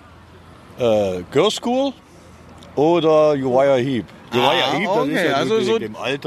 [0.79, 1.93] Äh, Girl School
[2.75, 4.05] oder Uriah Heep.
[4.31, 5.73] So war ja Ah, Eve, okay, ja also so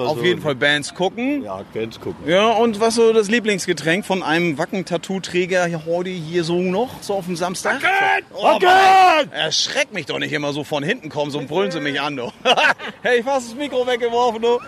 [0.03, 0.25] auf so.
[0.25, 1.45] jeden Fall Bands gucken.
[1.45, 2.29] Ja, Bands gucken.
[2.29, 7.27] Ja, und was so das Lieblingsgetränk von einem Wacken-Tattoo-Träger heute hier so noch, so auf
[7.27, 7.81] dem Samstag?
[7.83, 8.27] Wacken!
[8.35, 9.33] Oh, Wacken!
[9.33, 12.33] Erschreck mich doch nicht immer so von hinten kommen, so brüllen sie mich an, du.
[13.03, 14.59] hey, ich fast das Mikro weggeworfen, du.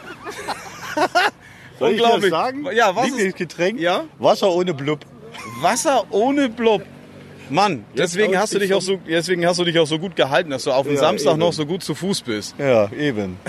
[1.80, 2.66] Soll ich das sagen?
[2.72, 3.80] Ja, was ist, Lieblingsgetränk?
[3.80, 4.04] ja?
[4.18, 5.00] Wasser ohne Blub.
[5.60, 6.82] Wasser ohne Blub.
[7.50, 10.50] Mann, deswegen hast du dich auch so, deswegen hast du dich auch so gut gehalten,
[10.50, 11.40] dass du auf dem Ja, Samstag eben.
[11.40, 12.54] noch so gut zu Fuß bist.
[12.58, 13.36] Ja, eben.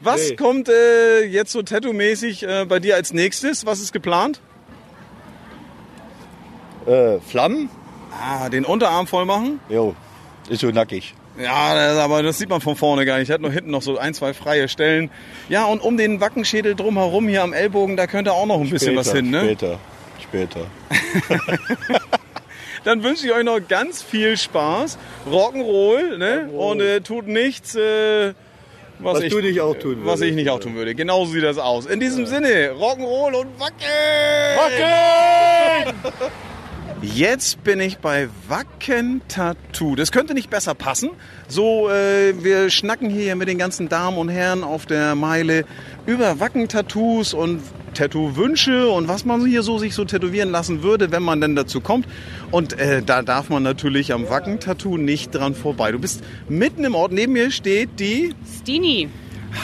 [0.00, 0.36] Was Nee.
[0.36, 3.64] kommt äh, jetzt so tattoo-mäßig äh, bei dir als nächstes?
[3.64, 4.40] Was ist geplant?
[6.86, 7.70] Äh, Flammen?
[8.12, 9.60] Ah, den Unterarm voll machen?
[9.68, 9.94] Jo,
[10.48, 11.14] ist so nackig.
[11.40, 13.28] Ja, das, aber das sieht man von vorne gar nicht.
[13.28, 15.10] Ich hatte noch hinten noch so ein, zwei freie Stellen.
[15.48, 18.94] Ja, und um den Wackenschädel drumherum hier am Ellbogen, da könnte auch noch ein bisschen
[18.94, 19.40] was hin, ne?
[19.44, 19.78] Später,
[20.34, 20.66] später.
[22.84, 24.98] Dann wünsche ich euch noch ganz viel Spaß.
[25.30, 26.50] Rock'n'Roll, ne?
[26.50, 28.34] Und äh, tut nichts, äh,
[28.98, 30.22] was, Was ich, du nicht auch tun Was würdest.
[30.24, 30.94] ich nicht auch tun würde.
[30.94, 31.86] Genauso sieht das aus.
[31.86, 33.86] In diesem Sinne, Rock'n'Roll und Wacken!
[34.56, 35.94] Wacken!
[37.02, 39.94] Jetzt bin ich bei Wacken Tattoo.
[39.94, 41.10] Das könnte nicht besser passen.
[41.48, 45.64] So, äh, wir schnacken hier mit den ganzen Damen und Herren auf der Meile
[46.06, 47.62] über Wacken Tattoos und
[47.94, 51.80] Tattoo-Wünsche und was man hier so sich so tätowieren lassen würde, wenn man denn dazu
[51.80, 52.06] kommt.
[52.50, 55.92] Und äh, da darf man natürlich am Wacken Tattoo nicht dran vorbei.
[55.92, 57.12] Du bist mitten im Ort.
[57.12, 59.08] Neben mir steht die Stini.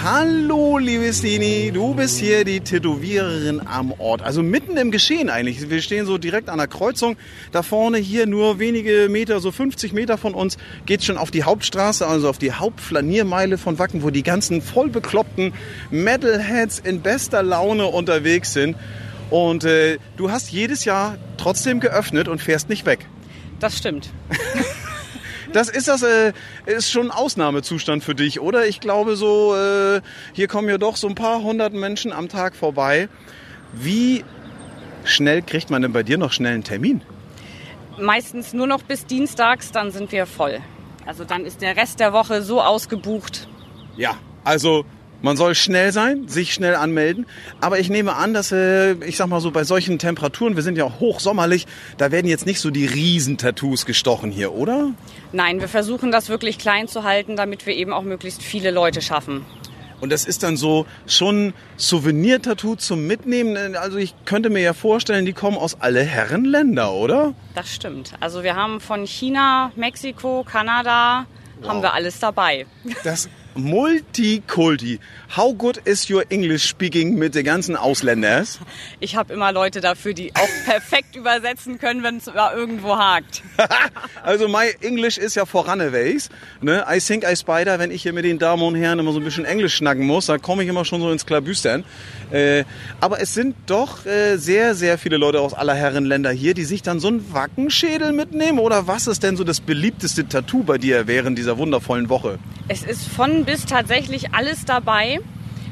[0.03, 4.23] Hallo, liebe Stini, du bist hier die Tätowiererin am Ort.
[4.23, 5.69] Also mitten im Geschehen eigentlich.
[5.69, 7.17] Wir stehen so direkt an der Kreuzung.
[7.53, 11.43] Da vorne hier nur wenige Meter, so 50 Meter von uns, geht's schon auf die
[11.43, 15.53] Hauptstraße, also auf die Hauptflaniermeile von Wacken, wo die ganzen voll bekloppten
[15.91, 18.77] Metalheads in bester Laune unterwegs sind.
[19.29, 23.07] Und äh, du hast jedes Jahr trotzdem geöffnet und fährst nicht weg.
[23.59, 24.11] Das stimmt.
[25.53, 26.33] Das ist das äh,
[26.67, 28.67] ist schon ein Ausnahmezustand für dich, oder?
[28.67, 30.01] Ich glaube so, äh,
[30.33, 33.09] hier kommen ja doch so ein paar hundert Menschen am Tag vorbei.
[33.73, 34.25] Wie
[35.05, 37.03] schnell kriegt man denn bei dir noch schnell einen Termin?
[37.99, 40.61] Meistens nur noch bis Dienstags, dann sind wir voll.
[41.05, 43.49] Also dann ist der Rest der Woche so ausgebucht.
[43.97, 44.85] Ja, also
[45.23, 47.27] man soll schnell sein, sich schnell anmelden.
[47.61, 50.79] Aber ich nehme an, dass, äh, ich sag mal so, bei solchen Temperaturen, wir sind
[50.79, 51.67] ja auch hochsommerlich,
[51.99, 54.93] da werden jetzt nicht so die Riesentattoos gestochen hier, oder?
[55.33, 59.03] Nein, wir versuchen das wirklich klein zu halten, damit wir eben auch möglichst viele Leute
[59.03, 59.45] schaffen.
[60.01, 63.77] Und das ist dann so schon Souvenir-Tattoo zum Mitnehmen.
[63.77, 67.35] Also ich könnte mir ja vorstellen, die kommen aus alle Herren Länder, oder?
[67.55, 68.15] Das stimmt.
[68.19, 71.27] Also wir haben von China, Mexiko, Kanada,
[71.67, 72.67] haben wir alles dabei.
[73.05, 74.99] Das Multikulti.
[75.37, 78.59] How good is your English speaking mit den ganzen Ausländers?
[79.01, 83.43] Ich habe immer Leute dafür, die auch perfekt übersetzen können, wenn es irgendwo hakt.
[84.23, 86.29] Also my English ist ja voraneways.
[86.61, 86.85] Ne?
[86.89, 89.25] I think I spider, wenn ich hier mit den Damen und Herren immer so ein
[89.25, 91.85] bisschen Englisch schnacken muss, da komme ich immer schon so ins Klabüstern.
[92.31, 92.65] Äh,
[93.01, 96.65] aber es sind doch äh, sehr, sehr viele Leute aus aller Herren Länder hier, die
[96.65, 98.59] sich dann so einen Wackenschädel mitnehmen.
[98.59, 102.39] Oder was ist denn so das beliebteste Tattoo bei dir während dieser wundervollen Woche?
[102.69, 105.21] Es ist von bis tatsächlich alles dabei.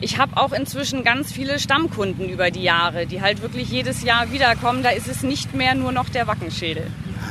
[0.00, 4.30] Ich habe auch inzwischen ganz viele Stammkunden über die Jahre, die halt wirklich jedes Jahr
[4.30, 4.82] wiederkommen.
[4.82, 6.86] Da ist es nicht mehr nur noch der Wackenschädel.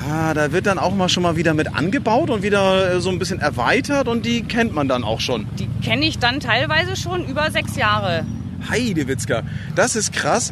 [0.10, 3.10] Ah, da wird dann auch mal schon mal wieder mit angebaut und wieder äh, so
[3.10, 5.47] ein bisschen erweitert und die kennt man dann auch schon.
[5.60, 8.26] Die kenne ich dann teilweise schon über sechs Jahre.
[8.69, 9.43] Heidewitzka,
[9.76, 10.52] das ist krass.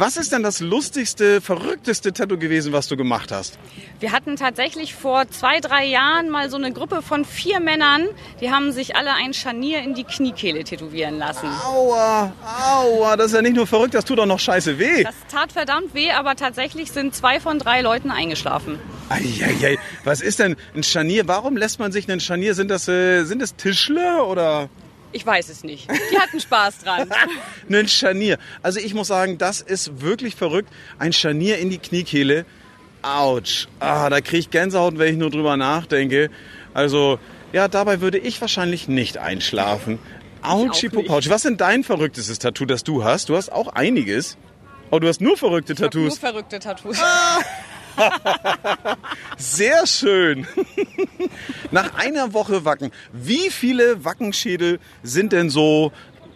[0.00, 3.58] Was ist denn das lustigste, verrückteste Tattoo gewesen, was du gemacht hast?
[3.98, 8.06] Wir hatten tatsächlich vor zwei, drei Jahren mal so eine Gruppe von vier Männern,
[8.40, 11.48] die haben sich alle ein Scharnier in die Kniekehle tätowieren lassen.
[11.66, 12.32] Aua,
[12.64, 15.02] aua, das ist ja nicht nur verrückt, das tut auch noch scheiße weh.
[15.02, 18.78] Das tat verdammt weh, aber tatsächlich sind zwei von drei Leuten eingeschlafen.
[19.08, 21.26] Eieiei, was ist denn ein Scharnier?
[21.26, 22.54] Warum lässt man sich ein Scharnier?
[22.54, 24.68] Sind das, äh, sind das Tischler oder?
[25.12, 25.88] Ich weiß es nicht.
[26.12, 27.08] Die hatten Spaß dran.
[27.70, 28.38] Ein Scharnier.
[28.62, 30.70] Also ich muss sagen, das ist wirklich verrückt.
[30.98, 32.44] Ein Scharnier in die Kniekehle.
[33.02, 33.68] Autsch.
[33.80, 36.30] Ah, da kriege ich Gänsehaut, wenn ich nur drüber nachdenke.
[36.74, 37.18] Also,
[37.52, 39.98] ja, dabei würde ich wahrscheinlich nicht einschlafen.
[40.42, 41.30] Autschi Popautschi.
[41.30, 43.28] Was ist denn dein verrücktestes Tattoo, das du hast?
[43.28, 44.36] Du hast auch einiges.
[44.90, 46.18] Oh, du hast nur verrückte Nur Tattoos.
[46.18, 46.98] verrückte Tattoos.
[49.36, 50.46] Sehr schön.
[51.70, 55.92] Nach einer Woche Wacken, wie viele Wackenschädel sind denn so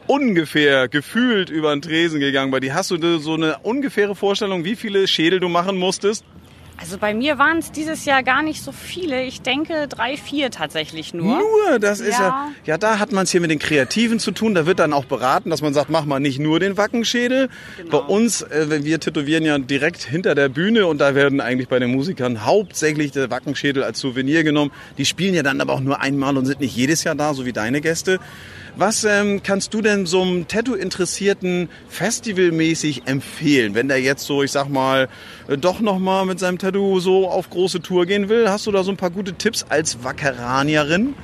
[0.06, 2.74] ungefähr gefühlt über den Tresen gegangen bei dir?
[2.74, 6.24] Hast du so eine ungefähre Vorstellung, wie viele Schädel du machen musstest?
[6.82, 9.22] Also bei mir waren es dieses Jahr gar nicht so viele.
[9.22, 11.38] Ich denke drei, vier tatsächlich nur.
[11.38, 12.48] Nur, das ist ja, Ja.
[12.64, 14.52] ja, da hat man es hier mit den Kreativen zu tun.
[14.54, 17.48] Da wird dann auch beraten, dass man sagt, mach mal nicht nur den Wackenschädel.
[17.88, 21.78] Bei uns, äh, wir tätowieren ja direkt hinter der Bühne und da werden eigentlich bei
[21.78, 24.72] den Musikern hauptsächlich der Wackenschädel als Souvenir genommen.
[24.98, 27.46] Die spielen ja dann aber auch nur einmal und sind nicht jedes Jahr da, so
[27.46, 28.18] wie deine Gäste.
[28.74, 34.50] Was ähm, kannst du denn so einem Tattoo-Interessierten festivalmäßig empfehlen, wenn der jetzt so, ich
[34.50, 35.08] sag mal,
[35.48, 38.48] äh, doch noch mal mit seinem Tattoo so auf große Tour gehen will?
[38.48, 41.14] Hast du da so ein paar gute Tipps als Wackeranierin?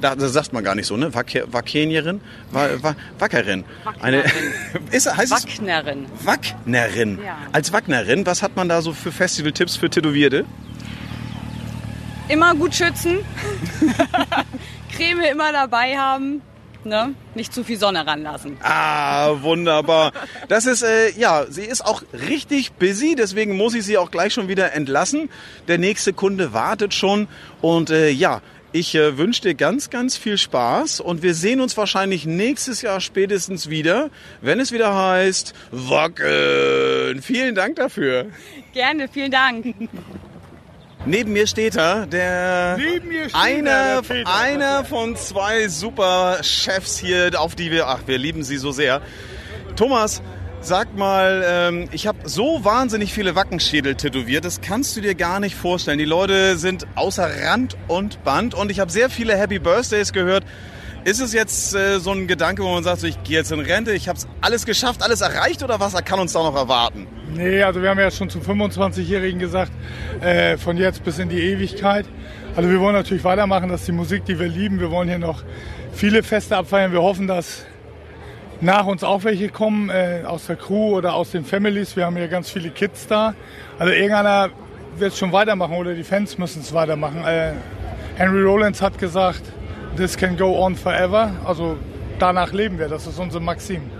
[0.00, 1.12] Da, das sagt man gar nicht so, ne?
[1.14, 2.20] Wacker, Wackenierin?
[2.50, 3.64] Wa, wa, Wackerin.
[4.00, 4.24] Eine,
[4.92, 6.06] ist, heißt es Wacknerin.
[6.22, 7.18] Wacknerin.
[7.24, 7.38] Ja.
[7.52, 10.44] Als Wacknerin, was hat man da so für Festivaltipps für Tätowierte?
[12.28, 13.18] Immer gut schützen.
[14.96, 16.42] Creme immer dabei haben.
[16.84, 17.14] Ne?
[17.34, 18.56] Nicht zu viel Sonne ranlassen.
[18.62, 20.12] Ah, wunderbar.
[20.48, 24.32] Das ist, äh, ja, sie ist auch richtig busy, deswegen muss ich sie auch gleich
[24.32, 25.30] schon wieder entlassen.
[25.68, 27.28] Der nächste Kunde wartet schon
[27.60, 28.42] und äh, ja,
[28.74, 33.00] ich äh, wünsche dir ganz, ganz viel Spaß und wir sehen uns wahrscheinlich nächstes Jahr
[33.00, 34.08] spätestens wieder,
[34.40, 37.20] wenn es wieder heißt Wacken.
[37.20, 38.26] Vielen Dank dafür.
[38.72, 39.74] Gerne, vielen Dank.
[41.04, 47.32] Neben mir steht er, der steht einer, er, der einer von zwei super Chefs hier,
[47.40, 49.00] auf die wir, ach, wir lieben sie so sehr.
[49.74, 50.22] Thomas,
[50.60, 55.40] sag mal, ähm, ich habe so wahnsinnig viele Wackenschädel tätowiert, das kannst du dir gar
[55.40, 55.98] nicht vorstellen.
[55.98, 60.44] Die Leute sind außer Rand und Band und ich habe sehr viele Happy Birthdays gehört.
[61.04, 63.58] Ist es jetzt äh, so ein Gedanke, wo man sagt, so, ich gehe jetzt in
[63.58, 67.08] Rente, ich habe es alles geschafft, alles erreicht oder was kann uns da noch erwarten?
[67.34, 69.72] Nee, also wir haben ja schon zum 25-Jährigen gesagt,
[70.20, 72.06] äh, von jetzt bis in die Ewigkeit.
[72.54, 74.78] Also wir wollen natürlich weitermachen, das ist die Musik, die wir lieben.
[74.78, 75.42] Wir wollen hier noch
[75.92, 76.92] viele Feste abfeiern.
[76.92, 77.64] Wir hoffen, dass
[78.60, 81.96] nach uns auch welche kommen, äh, aus der Crew oder aus den Families.
[81.96, 83.34] Wir haben ja ganz viele Kids da.
[83.76, 84.50] Also irgendeiner
[84.98, 87.24] wird es schon weitermachen oder die Fans müssen es weitermachen.
[87.24, 87.54] Äh,
[88.14, 89.42] Henry Rollins hat gesagt,
[89.96, 91.32] this can go on forever.
[91.44, 91.76] Also
[92.18, 93.90] danach leben wir, das ist unsere Maxim.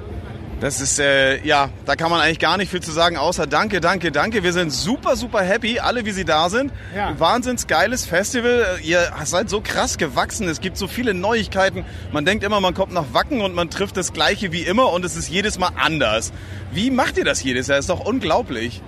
[0.62, 3.80] Das ist, äh, ja, da kann man eigentlich gar nicht viel zu sagen, außer danke,
[3.80, 4.44] danke, danke.
[4.44, 6.72] Wir sind super, super happy, alle wie sie da sind.
[6.94, 7.18] Ja.
[7.18, 8.78] Wahnsinns geiles Festival.
[8.80, 10.48] Ihr seid so krass gewachsen.
[10.48, 11.84] Es gibt so viele Neuigkeiten.
[12.12, 15.04] Man denkt immer, man kommt nach Wacken und man trifft das Gleiche wie immer und
[15.04, 16.32] es ist jedes Mal anders.
[16.70, 17.78] Wie macht ihr das jedes Jahr?
[17.80, 18.82] ist doch unglaublich.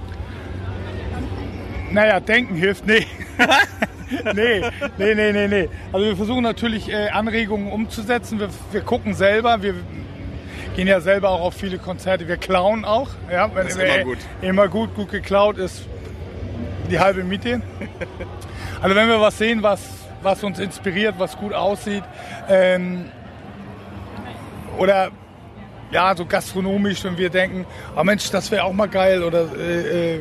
[1.91, 3.05] Naja, denken hilft, nee.
[4.35, 4.63] nee,
[4.99, 5.69] nee, nee, nee, nee.
[5.93, 8.39] Also wir versuchen natürlich äh, Anregungen umzusetzen.
[8.41, 9.75] Wir, wir gucken selber, wir
[10.77, 12.29] gehen ja selber auch auf viele Konzerte.
[12.29, 13.11] Wir klauen auch.
[13.31, 14.19] Ja, wenn, Das ist immer gut.
[14.43, 15.87] Immer gut, gut geklaut ist
[16.91, 17.63] die halbe Miete.
[18.81, 19.81] Also wenn wir was sehen, was,
[20.23, 22.05] was uns inspiriert, was gut aussieht,
[22.51, 23.07] ähm,
[24.77, 25.11] oder
[25.91, 27.65] ja, so gastronomisch, wenn wir denken,
[27.97, 30.21] oh Mensch, das wäre auch mal geil oder äh, äh,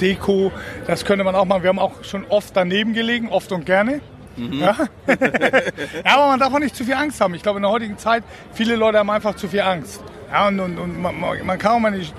[0.00, 0.52] Deko,
[0.86, 1.62] das könnte man auch machen.
[1.62, 4.00] Wir haben auch schon oft daneben gelegen, oft und gerne.
[4.36, 4.76] Ja?
[5.06, 7.34] ja, aber man darf auch nicht zu viel Angst haben.
[7.34, 10.02] Ich glaube, in der heutigen Zeit, viele Leute haben einfach zu viel Angst.
[10.30, 12.12] Ja, und, und, und man, man kann auch mal nicht,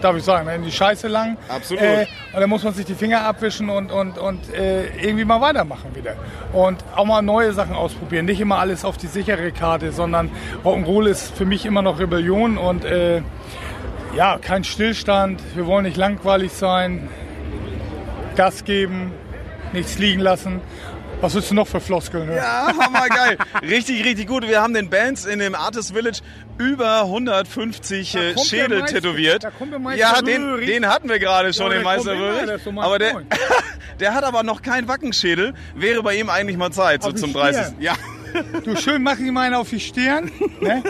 [0.00, 1.36] darf ich sagen, in die Scheiße lang.
[1.48, 1.82] Absolut.
[1.82, 5.40] Äh, und dann muss man sich die Finger abwischen und, und, und äh, irgendwie mal
[5.40, 6.14] weitermachen wieder.
[6.52, 8.26] Und auch mal neue Sachen ausprobieren.
[8.26, 10.30] Nicht immer alles auf die sichere Karte, sondern
[10.64, 13.22] Rock'n'Roll ist für mich immer noch Rebellion und äh,
[14.14, 15.40] ja, kein Stillstand.
[15.54, 17.08] Wir wollen nicht langweilig sein.
[18.36, 19.12] Gas geben,
[19.72, 20.60] nichts liegen lassen.
[21.20, 22.38] Was willst du noch für Floskeln hören?
[22.38, 23.36] Ja, hammergeil.
[23.62, 24.48] richtig, richtig gut.
[24.48, 26.20] Wir haben den Bands in dem Artist Village
[26.56, 29.46] über 150 äh, Schädel tätowiert.
[29.96, 32.62] ja, den, den hatten wir gerade schon, Ja, den Meister Röhrig.
[32.62, 33.22] so Aber der,
[34.00, 35.52] der hat aber noch keinen Wackenschädel.
[35.74, 37.64] Wäre bei ihm eigentlich mal Zeit, so Auf die zum 30.
[37.64, 37.74] Stirn.
[37.80, 37.94] Ja.
[38.64, 40.30] Du schön mach ihm einen auf die Stirn.
[40.60, 40.82] Ne?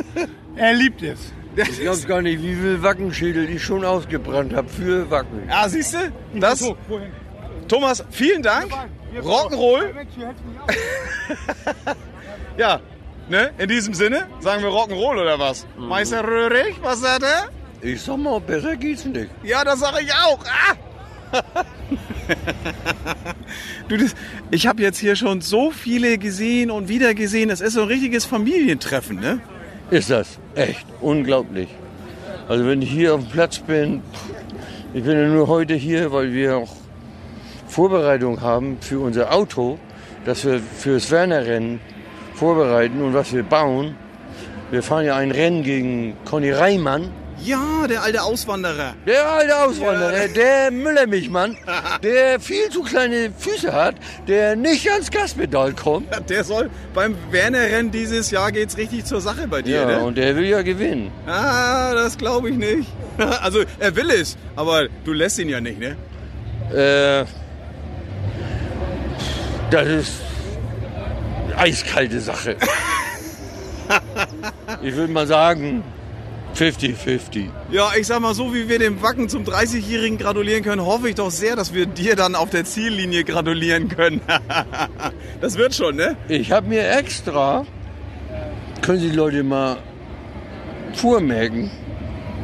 [0.55, 1.33] Er liebt es.
[1.57, 5.43] Ich glaube gar nicht, wie viel Wackenschädel ich schon ausgebrannt habe für Wacken.
[5.49, 6.13] Ah, siehst du?
[6.39, 7.11] Das, So, wohin?
[7.69, 8.71] Thomas, vielen Dank.
[9.21, 9.91] Rock'n'Roll.
[12.57, 12.81] Ja,
[13.29, 13.51] ne?
[13.59, 15.67] In diesem Sinne, sagen wir Rock'n'Roll oder was?
[15.79, 15.89] Mhm.
[15.89, 17.49] Meister Röhrig, was sagt er?
[17.81, 19.31] Ich sag mal, besser geht's nicht.
[19.43, 20.39] Ja, das sage ich auch.
[20.45, 20.75] Ah!
[23.89, 24.15] du, das,
[24.51, 27.51] ich habe jetzt hier schon so viele gesehen und wieder gesehen.
[27.51, 29.41] Es ist so ein richtiges Familientreffen, ne?
[29.91, 31.69] Ist das echt unglaublich.
[32.49, 34.03] Also wenn ich hier auf dem Platz bin,
[34.95, 36.77] ich bin ja nur heute hier, weil wir auch
[37.67, 39.81] Vorbereitung haben für unser Auto,
[40.25, 41.81] das wir fürs Werner-Rennen
[42.35, 43.97] vorbereiten und was wir bauen.
[44.71, 47.11] Wir fahren ja ein Rennen gegen Conny Reimann.
[47.43, 48.95] Ja, der alte Auswanderer.
[49.07, 51.57] Der alte Auswanderer, der Müllermilchmann,
[52.03, 53.97] der viel zu kleine Füße hat,
[54.29, 56.09] der nicht ans Gaspedal kommt.
[56.29, 60.01] Der soll beim Werner-Rennen dieses Jahr geht's richtig zur Sache bei dir, Ja, ne?
[60.05, 61.11] und der will ja gewinnen.
[61.27, 62.89] Ah, das glaube ich nicht.
[63.43, 65.97] Also, er will es, aber du lässt ihn ja nicht, ne?
[66.75, 67.27] Äh,
[69.71, 70.13] Das ist
[71.57, 72.57] eiskalte Sache.
[74.83, 75.85] ich würde mal sagen,
[76.57, 77.49] 50-50.
[77.71, 81.15] Ja, ich sag mal, so wie wir dem Wacken zum 30-Jährigen gratulieren können, hoffe ich
[81.15, 84.21] doch sehr, dass wir dir dann auf der Ziellinie gratulieren können.
[85.41, 86.17] das wird schon, ne?
[86.29, 87.65] Ich habe mir extra,
[88.83, 89.79] können Sie Leute mal
[90.95, 91.71] vormerken,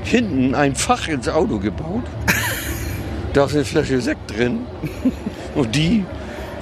[0.02, 2.04] hinten ein Fach ins Auto gebaut.
[3.32, 4.60] Da ist eine Flasche Sekt drin.
[5.54, 6.06] Und die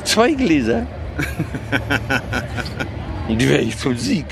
[0.03, 0.88] zwei Gläser.
[3.28, 4.26] Und die werde ich zum Sieg.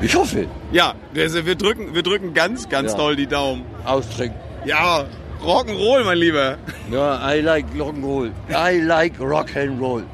[0.00, 0.48] Ich hoffe.
[0.72, 2.96] Ja, also wir drücken, wir drücken ganz, ganz Ja.
[2.98, 3.64] doll die Daumen.
[3.84, 4.38] Austrinken.
[4.64, 5.04] Ja,
[5.44, 6.56] Rock'n'Roll, mein Lieber.
[6.90, 8.30] Ja, I like Rock'n'Roll.
[8.50, 10.04] I like Rock'n'Roll.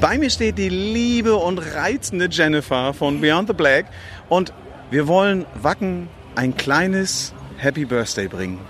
[0.00, 3.86] Bei mir steht die liebe und reizende Jennifer von Beyond the Black
[4.28, 4.52] und
[4.90, 8.60] wir wollen Wacken ein kleines Happy Birthday bringen.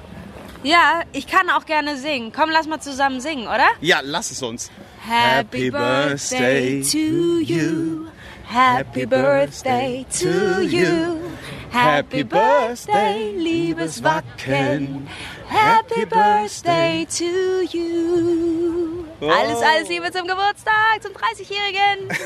[0.65, 2.33] Ja, ich kann auch gerne singen.
[2.35, 3.67] Komm, lass mal zusammen singen, oder?
[3.81, 4.71] Ja, lass es uns.
[5.07, 8.07] Happy birthday to you.
[8.49, 11.21] Happy birthday to you.
[11.71, 15.07] Happy birthday, liebes Wacken.
[15.47, 19.05] Happy birthday to you.
[19.21, 22.09] Alles, alles Liebe zum Geburtstag, zum 30-Jährigen.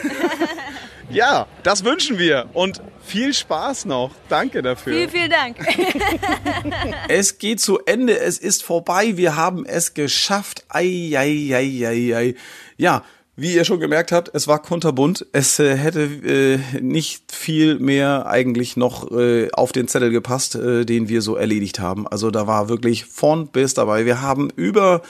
[1.10, 4.12] Ja, das wünschen wir und viel Spaß noch.
[4.30, 4.94] Danke dafür.
[4.94, 5.56] vielen, vielen Dank.
[7.08, 10.64] Es geht zu Ende, es ist vorbei, wir haben es geschafft.
[10.70, 12.34] Ei, ei, ei, ei, ei.
[12.78, 13.02] Ja,
[13.34, 15.26] wie ihr schon gemerkt habt, es war kunterbunt.
[15.32, 20.84] Es äh, hätte äh, nicht viel mehr eigentlich noch äh, auf den Zettel gepasst, äh,
[20.84, 22.06] den wir so erledigt haben.
[22.06, 24.04] Also da war wirklich von bis dabei.
[24.04, 25.00] Wir haben über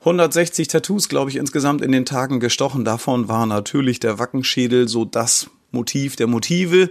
[0.00, 2.84] 160 Tattoos, glaube ich, insgesamt in den Tagen gestochen.
[2.84, 6.90] Davon war natürlich der Wackenschädel so das Motiv der Motive.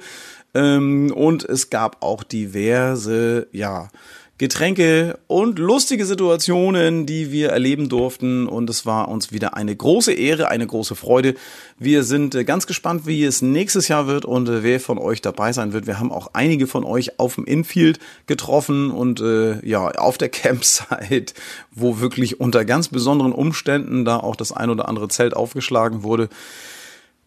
[0.55, 3.89] Ähm, und es gab auch diverse, ja,
[4.37, 8.47] Getränke und lustige Situationen, die wir erleben durften.
[8.47, 11.35] Und es war uns wieder eine große Ehre, eine große Freude.
[11.79, 15.21] Wir sind äh, ganz gespannt, wie es nächstes Jahr wird und äh, wer von euch
[15.21, 15.87] dabei sein wird.
[15.87, 20.29] Wir haben auch einige von euch auf dem Infield getroffen und äh, ja, auf der
[20.35, 21.33] Campsite,
[21.71, 26.27] wo wirklich unter ganz besonderen Umständen da auch das ein oder andere Zelt aufgeschlagen wurde.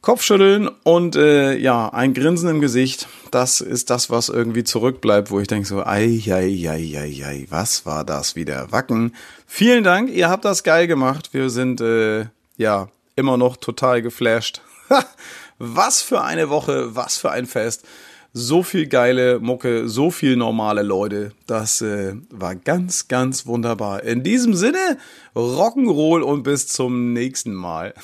[0.01, 3.09] Kopfschütteln und äh, ja, ein Grinsen im Gesicht.
[3.31, 7.47] Das ist das, was irgendwie zurückbleibt, wo ich denke so, ei, ei, ei, ei, ei,
[7.51, 8.71] was war das wieder?
[8.71, 9.15] Wacken.
[9.47, 11.31] Vielen Dank, ihr habt das geil gemacht.
[11.33, 12.27] Wir sind äh,
[12.57, 14.63] ja immer noch total geflasht.
[15.59, 17.85] was für eine Woche, was für ein Fest.
[18.33, 21.33] So viel geile Mucke, so viel normale Leute.
[21.47, 24.05] Das äh, war ganz, ganz wunderbar.
[24.05, 24.99] In diesem Sinne,
[25.35, 27.95] Rock'n'Roll und bis zum nächsten Mal.